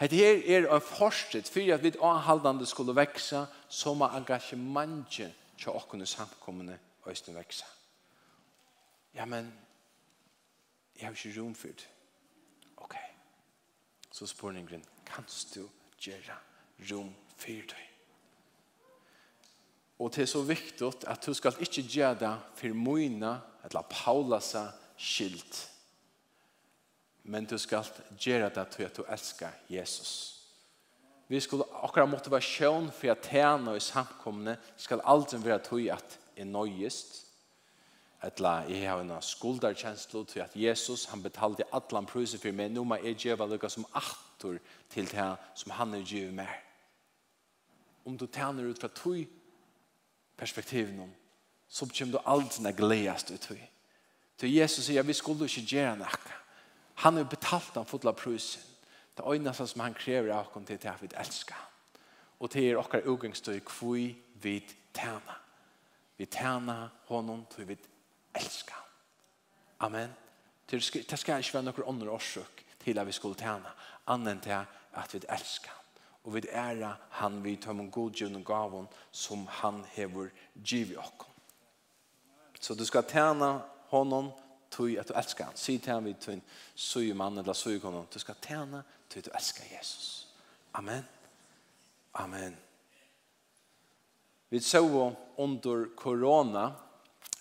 Hette 0.00 0.16
her 0.16 0.38
er 0.48 0.64
en 0.64 0.80
forskjell 0.80 1.44
for 1.44 1.74
at 1.74 1.82
vi 1.84 1.90
avhaldande 2.00 2.66
skulle 2.66 2.94
veksa 2.96 3.42
som 3.68 4.00
engasjementet 4.02 5.34
til 5.60 5.76
åkken 5.76 6.00
i 6.00 6.06
samkommende 6.06 6.78
øyne 7.06 7.34
veksa 7.36 7.66
ja, 9.14 9.24
men 9.24 9.52
jeg 10.96 11.06
har 11.06 11.16
ikke 11.16 11.40
rom 11.40 11.54
for 11.54 11.68
det. 11.68 11.88
Ok. 12.76 12.96
Så 14.12 14.26
spør 14.26 14.58
Ingrid, 14.58 14.84
kan 15.06 15.24
du 15.54 15.68
gjøre 15.98 16.36
rom 16.90 17.14
for 17.36 17.46
det? 17.72 17.86
Og 20.00 20.14
det 20.14 20.22
er 20.22 20.26
så 20.32 20.42
viktig 20.42 20.92
at 21.08 21.26
du 21.26 21.34
skal 21.36 21.56
ikke 21.60 21.82
gjøre 21.82 22.14
det 22.20 22.36
for 22.56 22.74
mine, 22.74 23.40
eller 23.64 23.82
Paulus 23.90 24.54
skilt. 24.96 25.66
Men 27.22 27.44
du 27.44 27.58
skal 27.58 27.84
gjøre 28.16 28.48
det 28.54 28.68
til 28.72 28.82
at 28.88 28.96
du 28.96 29.04
elsker 29.08 29.50
Jesus. 29.68 30.36
Vi 31.28 31.40
skulle 31.40 31.68
akkurat 31.82 32.08
motivasjon 32.10 32.88
for 32.90 33.12
at 33.12 33.28
tjene 33.28 33.70
og 33.70 33.76
i 33.76 33.84
samkommende 33.84 34.56
skal 34.76 35.04
aldri 35.04 35.38
være 35.44 35.60
til 35.62 35.90
at 35.94 36.16
er 36.36 36.48
nøyest, 36.48 37.26
Etla, 38.22 38.66
jeg 38.68 38.84
har 38.84 39.00
en 39.00 39.12
skuldarkjenslo 39.24 40.24
til 40.24 40.40
at 40.40 40.52
Jesus, 40.54 41.06
han 41.08 41.22
betalte 41.22 41.64
atlan 41.72 42.06
prøyse 42.06 42.38
for 42.38 42.52
meg, 42.52 42.68
nå 42.72 42.84
må 42.84 42.98
jeg 43.00 43.16
gjøre 43.16 43.46
lukka 43.48 43.70
som 43.72 43.86
aktor 43.96 44.58
til 44.92 45.08
det 45.08 45.28
som 45.56 45.72
han 45.72 45.94
er 45.96 46.04
gjør 46.04 46.34
med. 46.36 46.50
Om 48.04 48.18
du 48.18 48.26
tjener 48.26 48.68
ut 48.68 48.80
fra 48.80 48.88
tog 48.88 49.24
perspektiven 50.36 51.00
om, 51.00 51.10
så 51.68 51.88
kommer 51.88 52.18
du 52.18 52.22
aldri 52.26 52.62
når 52.62 52.76
gledest 52.76 53.30
ut 53.30 53.40
tog. 53.40 53.62
Til 54.38 54.52
Jesus 54.52 54.84
sier, 54.84 55.02
vi 55.02 55.16
skulle 55.16 55.48
ikke 55.48 55.68
gjøre 55.68 55.96
noe. 56.00 56.36
Han 57.04 57.16
har 57.16 57.28
betalt 57.28 57.74
den 57.74 57.88
fotla 57.88 58.12
prøysen. 58.12 58.62
Det 59.16 59.24
er 59.24 59.32
øynene 59.32 59.54
som 59.54 59.80
han 59.80 59.94
krever 59.94 60.32
av 60.32 60.48
oss 60.48 60.66
til 60.66 60.80
det 60.80 60.92
vi 61.00 61.08
elsker. 61.16 61.68
Og 62.40 62.50
til 62.50 62.64
er 62.70 62.80
okkar 62.80 63.04
ugengstøy, 63.08 63.60
hvor 63.60 63.96
vi 64.42 64.54
tjener. 64.96 65.40
Vi 66.16 66.26
tjener 66.26 66.88
honom, 67.08 67.46
til 67.52 67.68
vi 67.68 67.74
tæner 67.74 67.89
elska. 68.34 68.74
Amen. 69.80 70.10
Det 70.70 70.82
skal 70.82 71.40
ikke 71.40 71.54
være 71.54 71.66
noen 71.66 71.88
andre 71.88 72.10
årsøk 72.10 72.64
til 72.84 72.98
at 72.98 73.06
vi 73.06 73.12
skulle 73.12 73.38
tjene, 73.38 73.70
annen 74.06 74.40
til 74.40 74.54
at 74.54 75.14
vi 75.14 75.20
elskar 75.28 75.80
og 76.24 76.34
vi 76.34 76.48
æra 76.52 76.96
han 77.10 77.42
vi 77.44 77.56
tar 77.56 77.72
med 77.72 77.90
godgjønne 77.92 78.44
gavon 78.44 78.88
som 79.10 79.46
han 79.46 79.84
hever 79.94 80.28
givet 80.64 80.98
oss. 80.98 81.26
Så 82.60 82.74
du 82.74 82.84
skal 82.84 83.08
tjene 83.08 83.60
honom 83.88 84.30
tog 84.70 84.92
at 85.00 85.08
du 85.08 85.14
elskar 85.16 85.48
han. 85.48 85.56
Si 85.56 85.78
til 85.78 85.92
han 85.92 86.04
vi 86.04 86.12
tog 86.20 86.34
en 86.34 86.42
søy 86.74 87.12
mann 87.16 87.38
eller 87.38 87.52
søy 87.52 87.80
honom. 87.80 88.06
Du 88.12 88.18
skal 88.18 88.36
tjene 88.42 88.82
tog 89.08 89.18
at 89.18 89.24
du 89.24 89.30
elskar 89.34 89.64
Jesus. 89.78 90.28
Amen. 90.74 91.04
Amen. 92.14 92.56
Vi 94.50 94.60
så 94.60 95.14
under 95.36 95.86
korona 95.96 96.72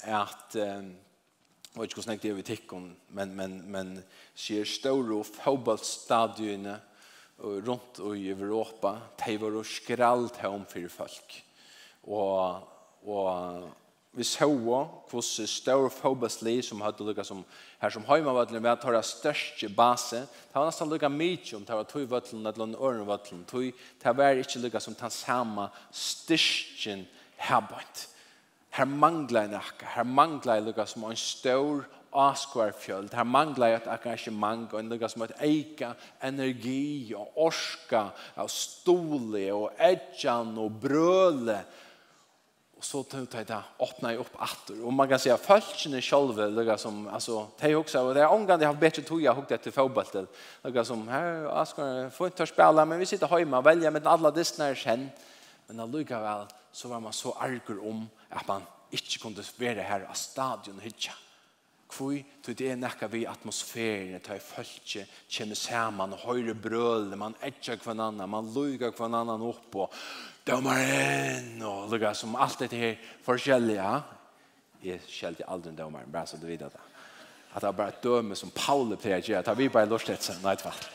at 0.07 0.55
um, 0.55 0.91
og 1.75 1.85
ikke 1.85 1.99
hvordan 1.99 2.15
jeg 2.17 2.21
det 2.23 2.29
er 2.31 2.37
vi 2.39 2.43
tikkun, 2.43 2.87
men, 3.15 3.35
men, 3.37 3.59
men 3.71 3.91
sier 4.35 4.65
ståro 4.67 5.21
fotballstadionene 5.23 6.79
rundt 7.39 8.01
i 8.17 8.31
Europa, 8.33 8.95
de 9.21 9.35
var 9.39 9.53
jo 9.55 9.61
skralt 9.63 10.41
om 10.49 10.65
for 10.67 10.89
folk. 10.91 11.37
Og, 12.09 12.65
og 13.05 13.69
vi 14.17 14.25
så 14.27 14.49
hvordan 14.49 15.47
ståre 15.47 15.93
fotballsli 15.93 16.57
som 16.65 16.81
hadde 16.81 17.05
lukket 17.05 17.29
som 17.29 17.45
her 17.79 17.93
som 17.93 18.07
Høymavøtlen 18.09 18.63
var 18.65 18.81
tar 18.81 18.97
det 18.97 19.05
største 19.07 19.69
base, 19.69 20.25
det 20.25 20.57
var 20.57 20.67
nesten 20.67 20.89
lukket 20.89 21.15
mye 21.15 21.55
om 21.55 21.65
det 21.67 21.77
var 21.79 21.87
tog 21.87 22.09
vøtlen 22.11 22.49
eller 22.49 22.65
en 22.65 22.75
øren 22.75 23.07
vøtlen, 23.07 23.45
det 23.45 24.17
var 24.17 24.41
ikke 24.41 24.65
lukket 24.65 24.83
som 24.83 24.97
den 24.99 25.13
samme 25.13 25.69
styrken 25.93 27.05
her 27.37 27.61
bort. 27.69 28.09
Her 28.69 28.85
mangla 28.85 29.43
en 29.43 29.53
akka, 29.53 29.85
her 29.95 30.03
mangler 30.03 30.59
en 30.59 30.65
lukka 30.69 30.85
som 30.85 31.03
en 31.03 31.17
stor 31.17 31.83
askvarfjöld, 32.13 33.13
her 33.13 33.23
mangla 33.23 33.73
et 33.75 33.87
engasjement 33.87 34.73
og 34.73 34.79
en 34.79 34.89
lukka 34.89 35.09
som 35.09 35.25
et 35.25 35.35
eika 35.41 35.93
energi 36.23 37.13
og 37.17 37.37
orska 37.49 38.09
og 38.35 38.49
stole 38.49 39.45
og 39.53 39.71
edjan 39.79 40.57
og 40.57 40.81
brøle 40.81 41.59
og 42.79 42.85
så 42.87 43.01
tar 43.03 43.25
jeg 43.41 43.47
det 43.49 43.57
åpner 43.83 44.13
jeg 44.13 44.21
opp 44.21 44.35
atter. 44.39 44.77
Og 44.87 44.93
man 44.93 45.07
kan 45.09 45.19
säga 45.19 45.37
fältchen 45.37 46.01
själva 46.01 46.47
lugga 46.47 46.77
som 46.77 47.07
altså, 47.07 47.47
tej 47.59 47.75
også, 47.75 47.99
og 47.99 48.15
det 48.15 48.21
är 48.21 48.27
omgående 48.27 48.65
har 48.65 48.73
bättre 48.73 49.01
tror 49.01 49.21
jag 49.21 49.35
hukt 49.35 49.51
efter 49.51 49.71
fotbollen 49.71 50.27
lugga 50.63 50.85
som 50.85 51.07
her, 51.07 51.65
ska 51.65 52.09
få 52.09 52.25
inte 52.25 52.45
spille, 52.45 52.85
men 52.85 52.99
vi 52.99 53.05
sitter 53.05 53.37
hjemme 53.37 53.57
og 53.57 53.65
velger 53.65 53.89
med 53.89 54.07
alla 54.07 54.31
distnar 54.31 54.73
kjent. 54.73 55.11
men 55.67 55.91
det 55.91 56.47
så 56.71 56.91
var 56.91 57.01
man 57.03 57.15
så 57.15 57.33
arger 57.39 57.79
om 57.85 58.05
at 58.29 58.47
man 58.47 58.67
ikke 58.91 59.21
kunne 59.21 59.45
være 59.59 59.85
her 59.85 60.05
av 60.09 60.17
stadion 60.17 60.79
hitja. 60.83 61.13
Kvoi, 61.89 62.19
tog 62.45 62.53
det 62.53 62.67
er 62.69 62.77
nekka 62.77 63.07
vi 63.09 63.23
atmosfæren, 63.25 64.21
ta 64.21 64.35
i 64.37 64.41
følge, 64.43 65.07
kjenne 65.25 65.55
saman, 65.57 66.13
høyre 66.21 66.53
brøl, 66.53 67.07
man 67.17 67.33
etja 67.41 67.79
kvann 67.81 68.03
annan, 68.03 68.29
man 68.29 68.51
luga 68.53 68.91
kvann 68.93 69.17
annan 69.17 69.41
opp, 69.41 69.73
og 69.73 69.95
dømaren, 70.45 71.55
og 71.65 71.89
luga 71.89 72.13
som 72.13 72.37
alt 72.37 72.61
dette 72.61 72.77
her 72.77 73.09
forskjellige. 73.25 73.87
Jeg 74.85 75.01
skjelte 75.09 75.49
aldri 75.49 75.73
en 75.73 75.81
dømaren, 75.81 76.13
bare 76.13 76.29
så 76.29 76.37
du 76.37 76.45
vet 76.45 76.61
det. 76.61 76.85
At 77.55 77.63
det 77.65 77.71
er 77.71 77.79
bare 77.81 77.95
et 77.95 78.05
døme 78.05 78.37
som 78.37 78.53
Paule 78.53 78.99
pleier 79.01 79.25
å 79.25 79.31
gjøre, 79.31 79.41
at 79.41 79.57
vi 79.57 79.71
bare 79.73 79.89
lortet 79.89 80.21
seg, 80.21 80.37
nei, 80.45 80.53
tvall. 80.61 80.85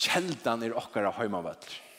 Kjeldan 0.00 0.64
er 0.64 0.80
okkara 0.80 1.12
høymavøtler. 1.20 1.89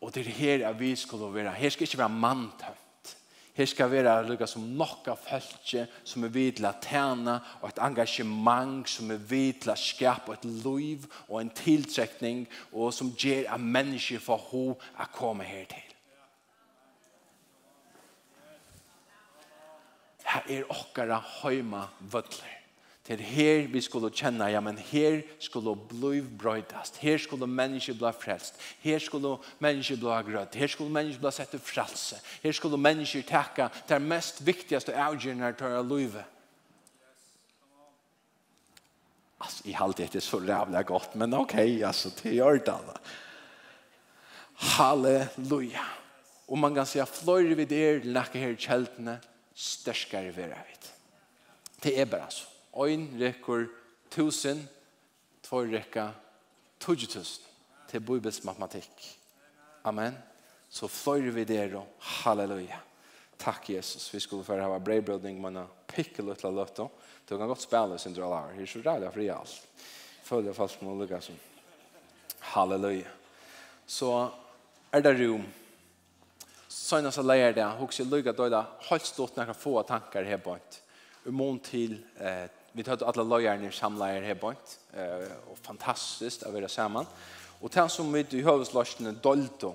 Og 0.00 0.14
det 0.14 0.26
er 0.26 0.30
her 0.30 0.72
vi 0.72 0.96
skulle 0.96 1.34
være. 1.34 1.54
Her 1.54 1.70
skal 1.70 1.88
ikke 1.88 1.98
være 1.98 2.08
manntømt. 2.08 3.16
Her 3.58 3.66
skal 3.66 3.90
være 3.90 4.28
lukka 4.28 4.46
som 4.46 4.62
nokka 4.62 5.16
følge 5.18 5.88
som 6.04 6.24
er 6.24 6.30
vidla 6.30 6.70
til 6.78 6.78
å 6.78 6.90
tjene, 6.92 7.32
og 7.58 7.72
et 7.72 7.80
engasjement 7.82 8.86
som 8.86 9.10
er 9.10 9.18
vidla 9.18 9.74
til 9.74 9.74
å 9.74 9.82
skape 9.82 10.36
et 10.36 10.44
liv 10.46 11.08
og 11.26 11.40
en 11.40 11.50
tiltrekning, 11.50 12.44
og 12.70 12.94
som 12.94 13.10
gjør 13.18 13.50
at 13.56 13.64
mennesker 13.78 14.22
får 14.22 14.44
ho 14.52 14.62
å 14.78 15.08
komme 15.16 15.48
her 15.48 15.66
til. 15.72 15.88
Her 20.28 20.46
er 20.54 20.70
okkara 20.70 21.18
høyma 21.40 21.88
vødler. 21.98 22.57
Det 23.08 23.16
er 23.16 23.24
her 23.24 23.66
vi 23.72 23.80
skulle 23.80 24.10
kjenne, 24.12 24.50
ja, 24.52 24.60
men 24.60 24.76
her 24.90 25.22
skulle 25.40 25.72
bliv 25.88 26.26
brøydast, 26.38 26.98
her 27.00 27.16
skulle 27.16 27.46
mennesker 27.48 27.94
bli 27.96 28.10
frelst, 28.12 28.58
her 28.84 28.98
skulle 29.00 29.38
mennesker 29.64 29.96
bli 29.96 30.16
grøtt. 30.26 30.54
her 30.54 30.68
skulle 30.68 30.92
mennesker 30.92 31.22
bli 31.22 31.32
sett 31.32 31.50
til 31.50 31.60
frelse, 31.60 32.18
her 32.42 32.52
skulle 32.52 32.76
mennesker 32.76 33.22
takke 33.22 33.70
det 33.88 34.00
mest 34.02 34.42
viktigaste 34.44 34.92
avgjørende 34.92 35.54
til 35.56 35.78
å 35.78 35.86
løyve. 35.88 36.24
Altså, 39.40 39.64
i 39.64 39.72
halvt 39.72 40.04
det 40.12 40.22
så 40.22 40.42
rævlig 40.42 40.84
godt, 40.86 41.16
men 41.16 41.32
ok, 41.34 41.54
altså, 41.88 42.12
det 42.22 42.34
gjør 42.34 42.60
det 42.60 42.74
alle. 42.74 42.98
Halleluja. 44.76 45.86
Og 46.48 46.58
man 46.58 46.74
kan 46.74 46.86
si 46.86 47.00
at 47.00 47.08
fløyre 47.08 47.56
vi 47.56 47.64
der, 47.64 48.04
lackar 48.04 48.44
her 48.44 48.54
kjeltene, 48.60 49.16
størskere 49.54 50.36
vi 50.36 50.44
er 50.44 50.54
vidt. 50.68 50.92
Det 51.82 51.96
er 52.00 52.04
bare 52.04 52.28
så 52.30 52.57
ein 52.72 53.08
rekker 53.20 53.68
tusen, 54.10 54.68
två 55.42 55.64
rekka 55.64 56.10
tusen. 56.78 57.44
Til 57.88 58.00
bibels 58.00 58.42
matematikk. 58.44 59.16
Amen. 59.84 60.16
Så 60.68 60.88
fløyre 60.88 61.32
vi 61.32 61.44
der 61.48 61.78
og 61.80 61.86
Halleluja. 61.98 62.76
Takk 63.38 63.70
Jesus. 63.70 64.14
Vi 64.14 64.20
skulle 64.20 64.44
för 64.44 64.60
ha 64.60 64.78
brevbrødning 64.78 65.40
men 65.40 65.66
pickel 65.86 66.28
ut 66.28 66.42
la 66.42 66.50
løtto. 66.50 66.90
Du 67.28 67.38
kan 67.38 67.48
gott 67.48 67.60
spille 67.60 67.98
sin 67.98 68.14
drøl 68.14 68.34
her. 68.34 68.52
Det 68.56 68.62
er 68.62 68.66
så 68.66 68.78
rädd 68.78 69.12
fri 69.14 69.28
alt. 69.28 69.62
Følger 70.22 70.52
folk 70.52 70.82
med 70.82 70.90
olika 70.92 71.20
som. 71.20 71.34
Halleluja. 72.40 73.08
Så 73.86 74.30
er 74.92 75.00
det 75.00 75.14
rum. 75.18 75.46
Sånn 76.68 77.08
så 77.12 77.22
leier 77.22 77.52
det. 77.52 77.64
Hur 77.64 77.88
lukke 77.88 78.04
lucka 78.04 78.32
då 78.32 78.48
där? 78.48 78.64
Håll 78.80 79.00
stort 79.00 79.56
få 79.56 79.82
tankar 79.82 80.24
här 80.24 80.36
bort. 80.36 80.80
Imorgon 81.26 81.58
til 81.60 81.98
eh, 82.20 82.48
Vi 82.78 82.84
tar 82.84 83.02
alla 83.02 83.22
lojarna 83.22 83.70
samlar 83.70 84.20
här 84.20 84.34
bort. 84.34 84.68
Eh 84.92 85.50
och 85.50 85.58
fantastiskt 85.58 86.42
att 86.42 86.52
vara 86.52 86.68
samman. 86.68 87.06
Och 87.60 87.70
tant 87.70 87.92
som 87.92 88.12
vi 88.12 88.26
i 88.30 88.42
hövslösten 88.42 89.18
dolto. 89.22 89.74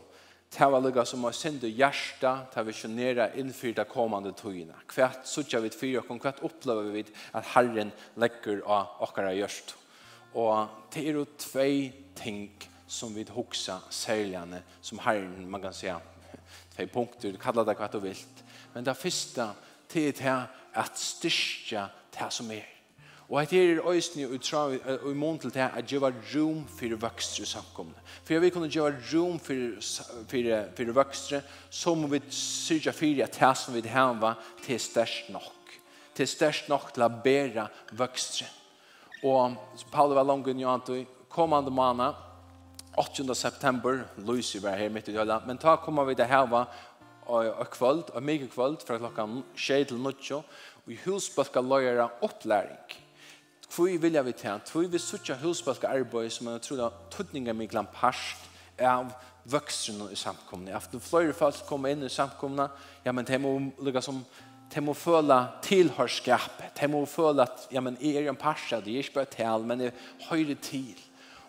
Det 0.58 0.66
var 0.66 0.82
lukka 0.82 1.06
som 1.06 1.24
har 1.24 1.32
sendt 1.32 1.64
hjärsta 1.64 2.46
til 2.54 2.64
visionera 2.64 3.34
innfyrta 3.36 3.84
kommande 3.84 4.32
tøyina. 4.32 4.78
Hvert 4.96 5.28
suttja 5.28 5.60
vi 5.60 5.70
fyra, 5.70 6.00
okkon, 6.00 6.22
hvert 6.24 6.40
opplever 6.48 6.92
vi 6.94 7.04
at 7.34 7.44
Herren 7.44 7.92
legger 8.16 8.62
av 8.64 9.02
okkara 9.04 9.34
hjørst. 9.36 9.76
Og 10.34 10.68
det 10.94 11.04
er 11.04 11.20
jo 11.20 11.26
tvei 11.38 11.92
ting 12.16 12.54
som 12.88 13.16
vi 13.16 13.26
hoksa 13.28 13.82
særligane 13.90 14.64
som 14.82 15.00
Herren, 15.00 15.50
man 15.50 15.62
kan 15.62 15.74
säga, 15.74 16.00
tvei 16.76 16.88
punkter, 16.88 17.32
du 17.32 17.38
kallar 17.38 17.66
det 17.66 17.76
hva 17.76 17.92
du 17.92 18.00
vilt. 18.00 18.46
Men 18.74 18.86
det 18.86 18.96
første, 18.98 19.50
det 19.94 20.08
er 20.08 20.22
det 20.22 20.40
at 20.74 20.96
styrkja 20.96 21.90
det 22.16 22.32
som 22.32 22.52
er. 22.52 22.73
Og 23.30 23.42
at 23.42 23.52
her 23.52 23.78
er 23.78 23.88
øysene 23.88 24.28
og 24.28 25.12
i 25.12 25.14
mån 25.14 25.40
til 25.40 25.54
det 25.54 25.64
at 25.64 25.86
gjøre 25.88 26.12
rom 26.36 26.66
for 26.68 26.96
vøkstre 27.00 27.46
samkomne. 27.46 27.96
For 28.24 28.40
vi 28.40 28.50
kunne 28.50 28.70
gjøre 28.70 29.00
rom 29.14 29.40
for, 29.40 29.80
for, 30.28 30.50
for 30.76 30.92
vøkstre, 30.94 31.42
så 31.70 31.96
må 31.96 32.08
vi 32.08 32.20
syrja 32.30 32.92
for 32.92 33.24
at 33.24 33.40
det 33.40 33.58
som 33.58 33.74
vi 33.74 33.88
har 33.88 34.40
til 34.66 34.80
størst 34.80 35.30
nok. 35.30 35.78
Til 36.16 36.28
størst 36.28 36.70
nok 36.70 36.92
til 36.94 37.04
å 37.04 37.10
bære 37.24 37.68
vokstre. 37.98 38.46
Og 39.24 39.56
så 39.80 39.88
Paul 39.92 40.14
var 40.14 40.28
langt 40.28 40.48
unna 40.48 40.76
at 40.76 40.92
kommande 41.30 41.72
måned, 41.72 42.14
8. 42.98 43.36
september, 43.36 44.04
Lucy 44.18 44.60
var 44.62 44.78
her 44.78 44.90
midt 44.90 45.08
i 45.10 45.14
døla, 45.16 45.40
men 45.48 45.58
da 45.58 45.80
kommer 45.82 46.06
vi 46.06 46.14
til 46.14 46.28
å 46.28 46.34
ha 46.52 46.66
og 47.24 47.70
kvöld, 47.72 48.12
og 48.14 48.24
mye 48.24 48.50
kvöld 48.52 48.84
fra 48.86 49.00
klokka 49.00 49.26
6 49.56 49.88
til 49.90 49.98
9, 49.98 50.44
og 50.84 50.92
i 50.92 51.00
husbøkka 51.06 51.64
løyere 51.64 52.10
opplæring 52.22 53.00
Tvoi 53.74 53.96
vilja 53.98 54.22
vi 54.22 54.36
til, 54.38 54.60
tvoi 54.70 54.86
vi 54.86 55.00
suttja 55.02 55.34
husbalka 55.42 55.90
arbeid 55.90 56.30
som 56.30 56.46
er 56.52 56.60
utrolig 56.60 56.92
tuttninga 57.10 57.56
mig 57.58 57.72
glan 57.72 57.88
parst 57.90 58.44
av 58.78 59.16
vøkstrene 59.50 60.12
i 60.14 60.18
samkomne. 60.20 60.76
Aften 60.78 61.02
fløyre 61.02 61.34
folk 61.34 61.64
kommer 61.66 61.90
inn 61.90 62.06
i 62.06 62.12
samkomne, 62.14 62.68
ja, 63.02 63.10
men 63.10 63.26
det 63.26 63.40
må 63.42 63.56
lukka 63.82 64.04
som 64.06 64.20
de 64.74 64.84
må 64.86 64.94
føle 64.94 65.40
tilhørskap, 65.66 66.62
de 66.78 66.90
må 66.90 67.02
føle 67.10 67.48
at 67.48 67.66
ja, 67.74 67.82
men 67.82 67.98
jeg 67.98 68.22
er 68.22 68.30
en 68.30 68.38
parsa, 68.38 68.78
det 68.78 68.94
er 68.94 69.08
ikke 69.08 69.24
bare 69.24 69.34
til, 69.40 69.66
men 69.66 69.88
jeg 69.88 69.98
høyre 70.30 70.60
til. 70.70 71.02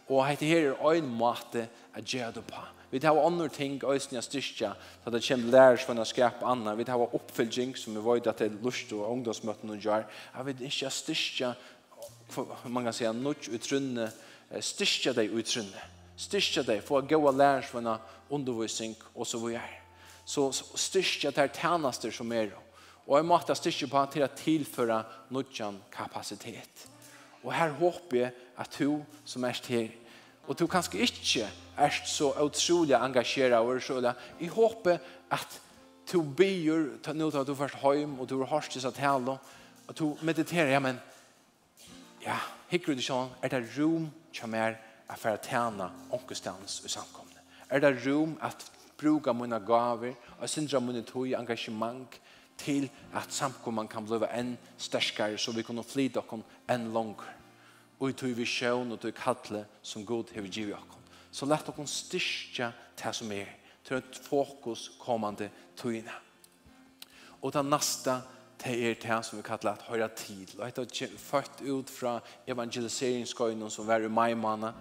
Og 0.08 0.24
dette 0.24 0.48
her 0.48 0.72
er 0.72 0.96
en 0.96 1.12
måte 1.20 1.68
å 1.92 2.00
gjøre 2.00 2.38
det 2.38 2.46
på. 2.48 2.64
Vi 2.94 3.00
tar 3.02 3.16
andre 3.18 3.48
ting, 3.50 3.80
øyne 3.82 4.16
jeg 4.16 4.22
styrkja, 4.22 4.68
så 5.02 5.10
det 5.10 5.20
kommer 5.26 5.50
lærer 5.50 5.80
for 5.82 5.98
å 5.98 6.04
skape 6.06 6.46
andre. 6.46 6.76
Vi 6.78 6.84
tar 6.86 7.00
oppfølging, 7.02 7.72
som 7.74 7.96
vi 7.96 8.02
vet 8.04 8.28
at 8.30 8.38
det 8.38 8.52
er 8.52 8.60
lust 8.62 8.92
og 8.94 9.08
ungdomsmøtene 9.08 9.74
og 9.74 9.82
gjør. 9.82 10.04
Jeg 10.36 10.46
vil 10.46 10.62
ikke 10.68 10.92
styrkja 10.94 11.48
man 12.62 12.84
kan 12.84 12.92
säga 12.92 13.12
nåt 13.12 13.48
utrunne 13.48 14.10
styrka 14.60 15.12
dig 15.12 15.26
utrunne 15.26 15.82
styrka 16.16 16.62
dig 16.62 16.80
få 16.80 17.00
goda 17.00 17.30
lärsvana 17.30 17.98
undervisning 18.28 18.94
och 19.12 19.26
så 19.26 19.38
vidare. 19.46 19.70
Så 20.24 20.52
styrka 20.52 21.30
där 21.30 21.48
tjänster 21.48 22.10
som 22.10 22.32
är 22.32 22.54
och 23.06 23.18
jag 23.18 23.26
måste 23.26 23.54
styrka 23.54 23.86
på 23.86 24.06
till 24.12 24.22
att 24.22 24.36
tillföra 24.36 25.04
nåtjan 25.28 25.82
kapacitet. 25.90 26.88
Och 27.42 27.52
här 27.52 27.68
hoppas 27.68 28.18
jag 28.18 28.30
att 28.56 28.78
du 28.78 29.04
som 29.24 29.44
är 29.44 29.62
här 29.68 29.90
och 30.46 30.54
du 30.56 30.66
kanske 30.66 30.98
inte 30.98 31.48
är 31.76 31.90
så 32.04 32.42
otroligt 32.44 32.96
engagerad 32.96 33.66
och 33.66 33.82
så 33.82 34.00
där 34.00 34.14
i 34.38 34.46
hoppas 34.46 35.00
att 35.28 35.60
du 36.10 36.22
byr 36.22 37.12
nu 37.14 37.30
tar 37.30 37.44
du 37.44 37.54
först 37.56 37.74
hem 37.74 38.20
och 38.20 38.26
du 38.26 38.34
har 38.34 38.46
hörst 38.46 38.80
så 38.80 38.88
att 38.88 38.98
hela 38.98 39.38
och 39.86 39.94
du 39.94 40.16
mediterar 40.20 40.68
ja 40.68 40.80
men 40.80 40.98
ja, 42.24 42.38
hikker 42.70 42.96
du 42.96 43.02
sånn, 43.04 43.32
er 43.44 43.52
det 43.52 43.64
rom 43.76 44.08
som 44.34 44.54
er 44.56 44.78
at 45.08 45.20
for 45.20 45.36
å 45.36 45.42
tjene 45.44 45.90
ånkestans 46.16 46.80
i 46.84 46.92
samkomne? 46.92 47.42
Er 47.68 47.82
det 47.84 47.96
rom 48.04 48.36
at 48.44 48.64
bruka 49.00 49.32
mine 49.32 49.58
gaver 49.66 50.14
og 50.38 50.48
syndra 50.48 50.80
mine 50.80 51.02
tog 51.06 51.32
engasjement 51.36 52.18
til 52.58 52.88
at 53.14 53.32
samkomman 53.34 53.88
kan 53.90 54.06
bli 54.06 54.20
enn 54.30 54.54
sterskere 54.78 55.38
så 55.38 55.52
vi 55.52 55.64
kan 55.66 55.82
flyta 55.84 56.22
oss 56.22 56.44
enn 56.70 56.92
langer. 56.94 57.32
Og 58.00 58.14
tog 58.16 58.34
vi 58.36 58.46
sjøen 58.46 58.92
og 58.92 59.00
tog 59.02 59.14
kattle 59.16 59.64
som 59.82 60.06
god 60.06 60.32
hever 60.34 60.48
givet 60.48 60.78
oss. 60.78 61.00
Så 61.34 61.46
lett 61.50 61.68
oss 61.68 61.96
styrke 62.06 62.72
det 63.00 63.14
som 63.14 63.32
er 63.32 63.50
til 63.84 63.98
et 63.98 64.20
fokus 64.22 64.90
kommande 65.00 65.50
togene. 65.76 66.14
Og 67.42 67.52
den 67.52 67.68
neste 67.68 68.20
det 68.64 68.90
er 68.90 68.94
det 68.94 69.24
som 69.24 69.38
vi 69.38 69.42
kallar 69.42 69.72
at 69.72 69.82
høyra 69.88 70.08
tid. 70.08 70.58
Og 70.58 70.76
det 70.76 71.02
er 71.02 71.18
født 71.18 71.60
ut 71.68 71.90
fra 71.90 72.20
evangeliseringskøynen 72.46 73.70
som 73.70 73.86
var 73.86 74.00
i 74.00 74.08
maimana, 74.08 74.72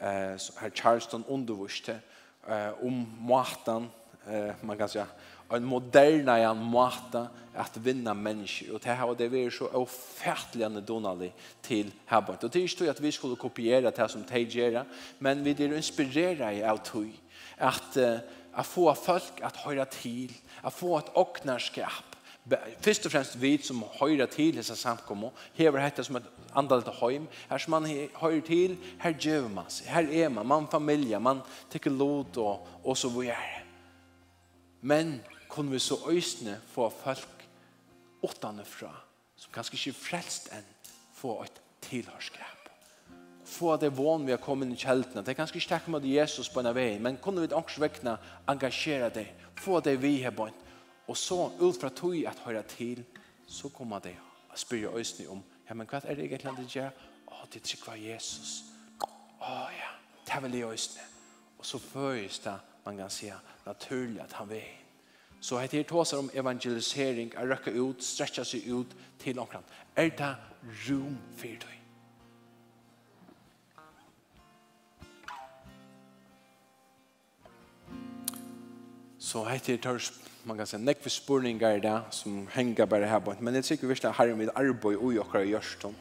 eh, 0.00 0.38
her 0.60 0.70
Charleston 0.74 1.24
undervurste, 1.28 2.00
eh, 2.48 2.84
om 2.84 3.06
måten, 3.20 3.90
eh, 4.26 4.54
man 4.62 4.78
kan 4.78 4.88
säga, 4.88 5.06
en 5.52 5.64
moderna 5.64 6.38
en 6.38 6.62
måta 6.62 7.28
att 7.54 7.76
vinna 7.76 8.14
mennesker. 8.14 8.74
och 8.74 8.80
det 8.80 8.90
här 8.90 9.08
och 9.08 9.16
det 9.16 9.24
är 9.24 9.50
så 9.50 9.66
ofertelig 9.66 10.82
donali 10.82 11.32
till 11.62 11.92
här 12.06 12.20
bort. 12.20 12.44
Och 12.44 12.50
det 12.50 12.58
är 12.58 12.82
ju 12.82 12.90
att 12.90 13.00
vi 13.00 13.12
skulle 13.12 13.36
kopiera 13.36 13.90
det 13.90 13.98
här 13.98 14.08
som 14.08 14.24
gjør, 14.30 14.84
men 15.18 15.44
vi 15.44 15.50
er 15.50 15.76
inspireret 15.76 16.64
av 16.64 16.76
tog 16.76 17.12
at, 17.58 17.96
att 17.96 18.24
att 18.52 18.66
få 18.66 18.94
folk 18.94 19.40
att 19.42 19.56
höra 19.56 19.84
till, 19.84 20.32
att 20.62 20.74
få 20.74 20.98
et 20.98 21.10
åknarskap 21.14 22.17
först 22.80 23.06
och 23.06 23.12
främst 23.12 23.36
vi 23.36 23.58
som 23.58 23.84
høyrer 24.00 24.26
til 24.26 24.56
disse 24.56 24.76
samkommo 24.76 25.32
hever 25.54 25.82
dette 25.82 26.04
som 26.04 26.16
ett 26.16 26.28
andal 26.54 26.82
till 26.82 26.92
hem 26.92 27.26
här 27.50 27.58
som 27.58 27.70
man 27.70 27.86
høyrer 28.14 28.40
til, 28.40 28.76
her 28.98 29.10
gjør 29.12 29.48
man 29.48 29.70
seg, 29.70 29.86
her 29.86 30.08
är 30.08 30.28
man 30.28 30.46
man 30.46 30.68
familie, 30.68 31.18
man 31.20 31.40
tycker 31.70 31.90
lot 31.90 32.36
och 32.36 32.68
og 32.84 32.96
så 32.96 33.08
vidare 33.08 33.64
men 34.80 35.20
kunne 35.48 35.70
vi 35.70 35.78
så 35.78 36.10
øsne 36.10 36.60
få 36.74 36.92
folk 37.04 37.48
åttan 38.22 38.60
fra 38.64 38.94
som 39.36 39.52
kanske 39.52 39.76
inte 39.88 40.00
frälst 40.00 40.48
än 40.52 40.64
få 41.14 41.42
et 41.42 41.60
tilhørskap. 41.80 42.58
få 43.48 43.76
det 43.76 43.90
vån 43.90 44.26
vi 44.26 44.32
har 44.32 44.38
kommit 44.38 44.72
i 44.72 44.76
kjeltene. 44.76 45.22
Det 45.24 45.32
er 45.32 45.38
kanskje 45.40 45.58
ikke 45.60 45.72
takk 45.72 45.88
med 45.88 46.06
Jesus 46.06 46.50
på 46.52 46.60
en 46.60 46.74
vei, 46.76 46.98
men 47.00 47.16
kunne 47.22 47.42
vi 47.42 47.52
også 47.54 47.80
vekkene 47.80 48.16
engasjere 48.48 49.10
deg, 49.14 49.30
få 49.58 49.80
det 49.80 49.96
vi 50.02 50.18
har 50.22 50.36
en, 50.44 50.58
Og 51.08 51.16
så 51.16 51.50
ut 51.60 51.80
fra 51.80 51.88
tog 51.88 52.16
at 52.26 52.38
høyre 52.44 52.62
til, 52.62 53.04
så 53.46 53.68
kommer 53.68 53.98
det 53.98 54.16
og 54.50 54.58
spyr 54.58 54.90
øyne 54.90 55.28
om, 55.28 55.42
ja, 55.68 55.74
men 55.74 55.86
hva 55.86 56.00
er 56.04 56.14
det 56.14 56.24
egentlig 56.24 56.56
det 56.56 56.66
gjør? 56.72 56.90
Å, 57.26 57.46
det 57.52 57.60
er 57.62 57.76
ikke 57.76 57.94
Jesus. 58.00 58.64
Å, 59.40 59.52
ja, 59.72 59.92
det 60.26 60.34
er 60.34 60.44
vel 60.44 60.58
i 60.58 60.62
øyne. 60.64 61.06
Og 61.58 61.66
så 61.66 61.78
føres 61.78 62.38
det, 62.44 62.58
man 62.84 62.96
kan 62.96 63.10
si, 63.10 63.30
naturlig 63.66 64.20
at 64.22 64.32
han 64.32 64.50
vil. 64.50 64.68
Så 65.40 65.58
heter 65.58 65.78
det 65.78 65.86
tåser 65.86 66.18
om 66.18 66.30
evangelisering, 66.34 67.32
å 67.38 67.46
røkke 67.46 67.72
ut, 67.72 68.04
stretcha 68.04 68.44
seg 68.44 68.66
ut 68.68 68.94
til 69.22 69.38
omkring. 69.38 69.64
Er 69.96 70.10
det 70.10 70.34
rom 70.88 71.18
for 71.36 71.60
deg? 71.64 71.74
Så 79.18 79.44
heter 79.44 79.76
det 79.76 79.84
man 80.42 80.56
kan 80.56 80.66
säga 80.66 80.82
nekve 80.82 81.10
spurningar 81.10 81.78
där 81.78 82.00
som 82.10 82.46
hänger 82.46 82.86
bara 82.86 83.06
här 83.06 83.20
på. 83.20 83.34
Men 83.40 83.54
jag 83.54 83.64
tycker 83.64 83.86
visst 83.86 84.04
att 84.04 84.16
Herren 84.16 84.38
vill 84.38 84.50
arbeta 84.54 84.88
och 84.88 85.12
åkra 85.12 85.44
i 85.44 85.50
Görston 85.50 85.94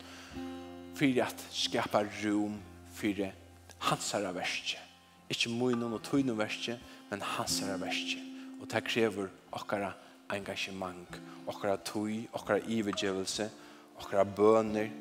för 0.95 1.21
att 1.21 1.45
skapa 1.49 2.03
rum 2.03 2.59
för 2.93 3.33
hans 3.77 4.13
herra 4.13 4.31
värsta. 4.31 4.79
Inte 5.27 5.49
munnen 5.49 5.93
och 5.93 6.03
tøynen 6.03 6.37
värsta, 6.37 6.73
men 7.09 7.21
hans 7.21 7.61
herra 7.61 7.77
värsta. 7.77 8.19
Och 8.61 8.67
det 8.67 8.81
kräver 8.81 9.29
åkara 9.51 9.93
engagemang, 10.27 11.05
åkra 11.45 11.77
tøy, 11.77 12.27
åkra 12.31 12.59
ivegivelse, 12.59 13.49
åkra 13.95 14.25
böner, 14.25 14.91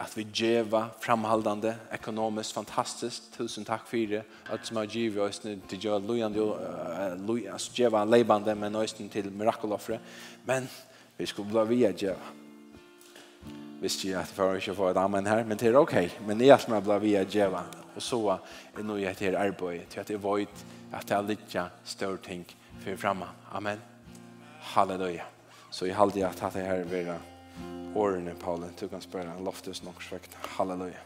att 0.00 0.18
vi 0.18 0.26
geva 0.32 0.88
framhaldande, 1.00 1.74
ekonomiskt 1.90 2.52
fantastiskt. 2.52 3.36
Tusen 3.36 3.64
tack 3.64 3.86
för 3.86 3.96
det. 3.96 4.24
Att 4.50 4.66
som 4.66 4.76
har 4.76 4.84
givit 4.84 5.18
oss 5.18 5.44
nu 5.44 5.60
till 5.68 5.84
göra 5.84 5.98
lojande 5.98 6.40
uh, 6.40 7.56
geva 7.74 8.04
levande 8.04 8.54
men 8.54 8.76
också 8.76 8.96
till 9.10 9.30
mirakeloffre 9.30 10.00
men 10.44 10.68
vi 11.16 11.26
skulle 11.26 11.48
bli 11.48 11.76
via 11.76 11.90
geva. 11.90 12.26
Visst 13.80 14.04
jag 14.04 14.20
att 14.22 14.28
för 14.28 14.56
att 14.56 14.76
få 14.76 14.88
ett 14.88 14.96
amen 14.96 15.26
här 15.26 15.44
men 15.44 15.56
det 15.56 15.66
är 15.66 15.76
okej 15.76 16.10
men 16.26 16.38
det 16.38 16.50
är 16.50 16.56
som 16.56 16.74
jag 16.74 16.82
blir 16.82 16.98
via 16.98 17.22
geva. 17.22 17.62
Och 17.94 18.02
så 18.02 18.38
är 18.78 18.82
nog 18.82 19.00
jag 19.00 19.16
till 19.16 19.36
arbete 19.36 19.84
till 19.90 20.00
att 20.00 20.06
det 20.06 20.16
var 20.16 20.38
ett 20.38 20.64
att 20.90 21.06
det 21.06 21.14
är 21.14 21.22
lite 21.22 21.66
större 21.84 22.16
ting 22.16 22.44
för 22.84 22.96
framma 22.96 23.28
amen. 23.52 23.78
Halleluja. 24.60 25.24
Så 25.70 25.86
jag 25.86 25.94
hade 25.94 26.28
att 26.28 26.52
det 26.52 26.60
här 26.60 26.84
vara 26.84 27.18
årene, 27.94 28.34
Paulin. 28.34 28.70
Du 28.80 28.88
kan 28.88 29.00
spørre 29.00 29.32
en 29.36 29.44
loftes 29.44 29.82
nok 29.82 30.02
svekt. 30.02 30.36
Halleluja. 30.56 31.02